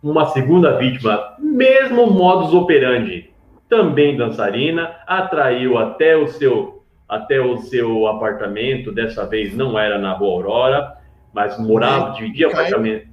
[0.00, 3.32] Uma segunda vítima, mesmo modus operandi,
[3.68, 8.92] também dançarina, atraiu até o seu até o seu apartamento.
[8.92, 10.92] Dessa vez não era na Rua Aurora,
[11.34, 13.08] mas morava, dividia Caio- apartamento.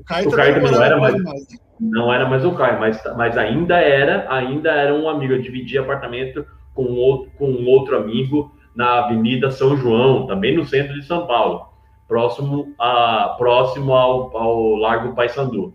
[0.00, 1.46] O Caio, O Caio também não era morava mais-
[1.80, 5.34] Não era mais o Caio, mas, mas ainda era, ainda era um amigo.
[5.34, 6.44] Eu dividia apartamento
[6.74, 11.26] com outro, com um outro amigo na Avenida São João, também no centro de São
[11.26, 11.68] Paulo,
[12.08, 15.74] próximo, a, próximo ao, ao Largo Paissandu.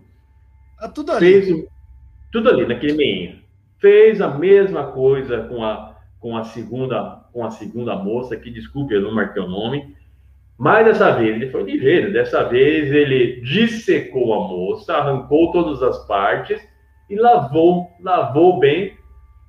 [0.78, 1.42] Tá tudo ali.
[1.42, 1.68] Fez
[2.32, 3.38] tudo ali, naquele meinho.
[3.78, 8.94] Fez a mesma coisa com a, com a segunda com a segunda moça, que desculpe,
[8.94, 9.94] eu não marquei o nome.
[10.58, 12.12] Mas dessa vez ele foi ligeiro.
[12.12, 16.60] Dessa vez ele dissecou a moça, arrancou todas as partes
[17.08, 18.97] e lavou, lavou bem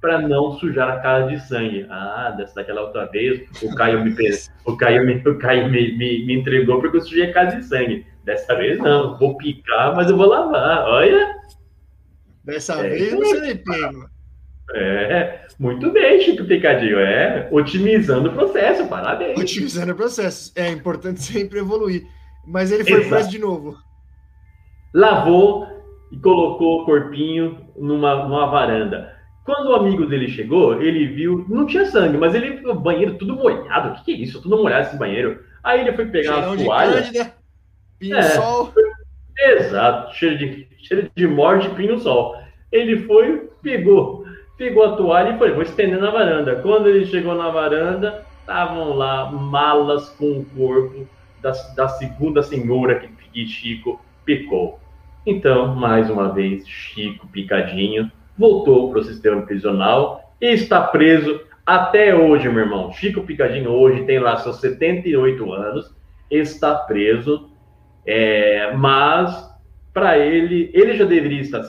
[0.02, 1.86] para não sujar a cara de sangue.
[1.90, 4.16] Ah, dessa daquela outra vez o Caio me
[4.66, 7.66] o Caio me, o Caio me, me, me entregou porque eu sujei a cara de
[7.66, 8.06] sangue.
[8.24, 10.86] Dessa vez não, vou picar, mas eu vou lavar.
[10.88, 11.36] Olha,
[12.44, 14.10] Dessa É, vez você nem pego.
[14.76, 19.38] é muito bem, Chico Picadinho, é otimizando o processo, parabéns.
[19.40, 20.52] Otimizando o processo.
[20.56, 22.04] É importante sempre evoluir.
[22.48, 23.78] Mas ele foi preso de novo.
[24.94, 25.68] lavou
[26.12, 29.19] e colocou o corpinho numa, numa varanda.
[29.50, 33.16] Quando o amigo dele chegou, ele viu, não tinha sangue, mas ele viu o banheiro
[33.16, 33.90] tudo molhado.
[33.90, 34.40] O que, que é isso?
[34.44, 35.40] Tudo molhado esse banheiro.
[35.64, 37.02] Aí ele foi pegar Cheirão uma toalha.
[37.02, 37.34] cândida,
[37.98, 38.22] pinho É.
[38.22, 38.72] sol.
[39.42, 42.38] Exato, cheiro de, cheiro de morte e pinho-sol.
[42.72, 44.24] Ele foi, pegou,
[44.56, 46.58] pegou a toalha e foi, vou estender na varanda.
[46.58, 51.08] Quando ele chegou na varanda, estavam lá malas com o corpo
[51.42, 54.80] da, da segunda senhora que, que Chico picou.
[55.26, 62.16] Então, mais uma vez, Chico Picadinho voltou para o sistema prisional e está preso até
[62.16, 62.92] hoje, meu irmão.
[62.94, 65.94] Chico Picadinho hoje tem lá seus 78 anos,
[66.32, 67.50] está preso
[68.06, 69.48] é, mas
[69.94, 71.62] para ele, ele já deveria estar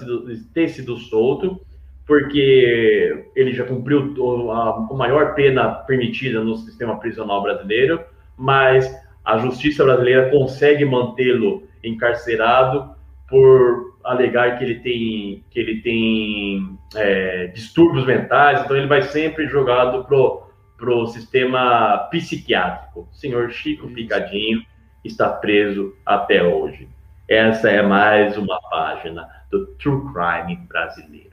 [0.54, 1.60] ter sido solto,
[2.06, 4.14] porque ele já cumpriu
[4.52, 8.00] a maior pena permitida no sistema prisional brasileiro,
[8.36, 8.90] mas
[9.24, 12.94] a justiça brasileira consegue mantê-lo encarcerado
[13.28, 19.46] por alegar que ele tem que ele tem é, distúrbios mentais, então ele vai sempre
[19.46, 20.42] jogado pro
[20.76, 23.06] pro sistema psiquiátrico.
[23.12, 24.64] O senhor Chico Picadinho
[25.04, 26.88] está preso até hoje.
[27.28, 31.30] Essa é mais uma página do True Crime brasileiro.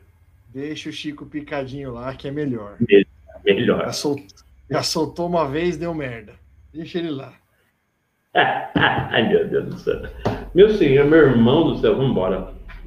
[0.54, 2.78] Deixa o Chico picadinho lá, que é melhor.
[3.46, 3.86] Melhor.
[3.86, 4.20] Já, sol-
[4.70, 6.34] já soltou uma vez, deu merda.
[6.74, 7.34] Deixa ele lá.
[8.36, 10.02] Ai, meu Deus do céu.
[10.54, 12.16] Meu senhor, meu irmão do céu, vamos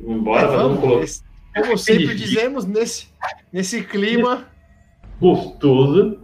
[0.07, 0.46] embora.
[0.48, 1.22] Vamos É, vamos esse-
[1.57, 3.09] como sempre dizemos, nesse,
[3.53, 4.46] nesse clima,
[5.20, 6.18] gostoso.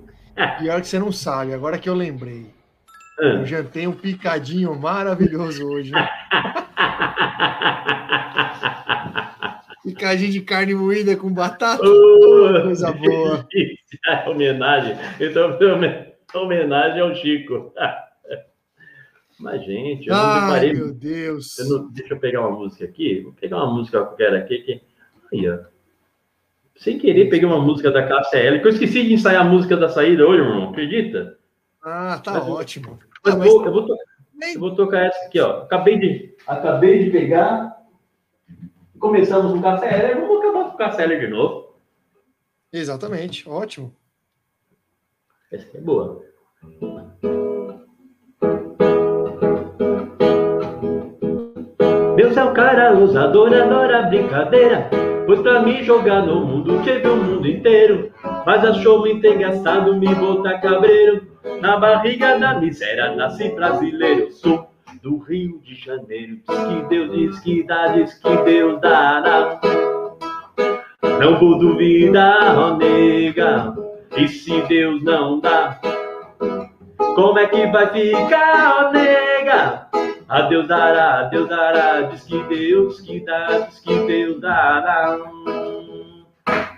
[0.59, 2.47] pior que você não sabe, agora que eu lembrei.
[3.19, 3.25] Ah.
[3.25, 5.91] Eu jantei um picadinho maravilhoso hoje.
[5.91, 6.09] né?
[9.85, 11.83] Picadinho de carne moída com batata.
[11.83, 13.47] Oh, coisa boa.
[13.53, 14.29] delícia.
[14.31, 14.97] homenagem.
[15.21, 17.73] Então, homen- homenagem ao Chico.
[19.39, 21.59] Mas, gente, eu não Ai, meu Deus.
[21.59, 23.21] eu não- deixa eu pegar uma música aqui.
[23.21, 24.59] Vou pegar uma música qualquer aqui.
[24.61, 24.81] Que...
[25.33, 25.59] Aí, ó.
[26.77, 29.77] Sem querer, peguei uma música da Cássia L, que eu esqueci de ensaiar a música
[29.77, 30.71] da saída hoje, irmão.
[30.71, 31.39] Acredita?
[31.83, 32.99] Ah, tá Mas ótimo.
[33.25, 33.97] Mas Ah, mas vou- eu, vou to-
[34.35, 35.63] nem- eu vou tocar essa aqui, ó.
[35.63, 37.77] Acabei de, acabei de pegar.
[38.99, 41.77] Começamos com Cássia L, vamos acabar com Cássia L de novo.
[42.73, 43.95] Exatamente, ótimo.
[45.51, 46.25] Essa aqui é boa.
[52.37, 54.91] É um cara usador, adora brincadeira.
[55.25, 58.13] Pois pra me jogar no mundo, teve o mundo inteiro.
[58.45, 61.27] Mas achou muito engraçado me botar cabreiro.
[61.63, 64.31] Na barriga da miséria, nasci brasileiro.
[64.33, 64.69] Sou
[65.03, 66.37] do Rio de Janeiro.
[66.47, 69.59] Diz que Deus diz que dá, diz que Deus dará.
[71.19, 73.75] Não vou duvidar, ó nega.
[74.15, 75.81] E se Deus não dá,
[77.15, 79.87] como é que vai ficar, ó nega?
[80.29, 85.19] A Deus dará, a Deus dará, diz que Deus que dá, diz que Deus dará.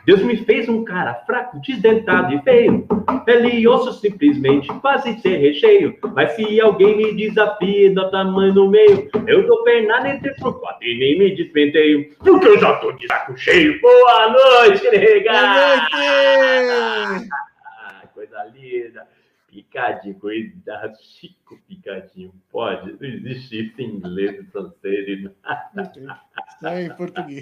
[0.05, 2.87] Deus me fez um cara fraco, desdentado e feio.
[3.25, 5.97] Pele e osso simplesmente quase sem recheio.
[6.15, 10.87] Mas se alguém me desafia do tamanho no meio, eu dou pernada entre por quatro
[10.87, 12.15] e nem me despenteio.
[12.19, 13.81] Porque eu já tô de saco cheio.
[13.81, 15.33] Boa noite, nega!
[15.33, 17.29] Boa noite!
[18.15, 19.18] Coisa linda.
[19.49, 22.33] Picadinho, cuidado, Chico Picadinho.
[22.51, 25.31] Pode, não existe isso em inglês, em francês.
[26.49, 27.37] Está em português.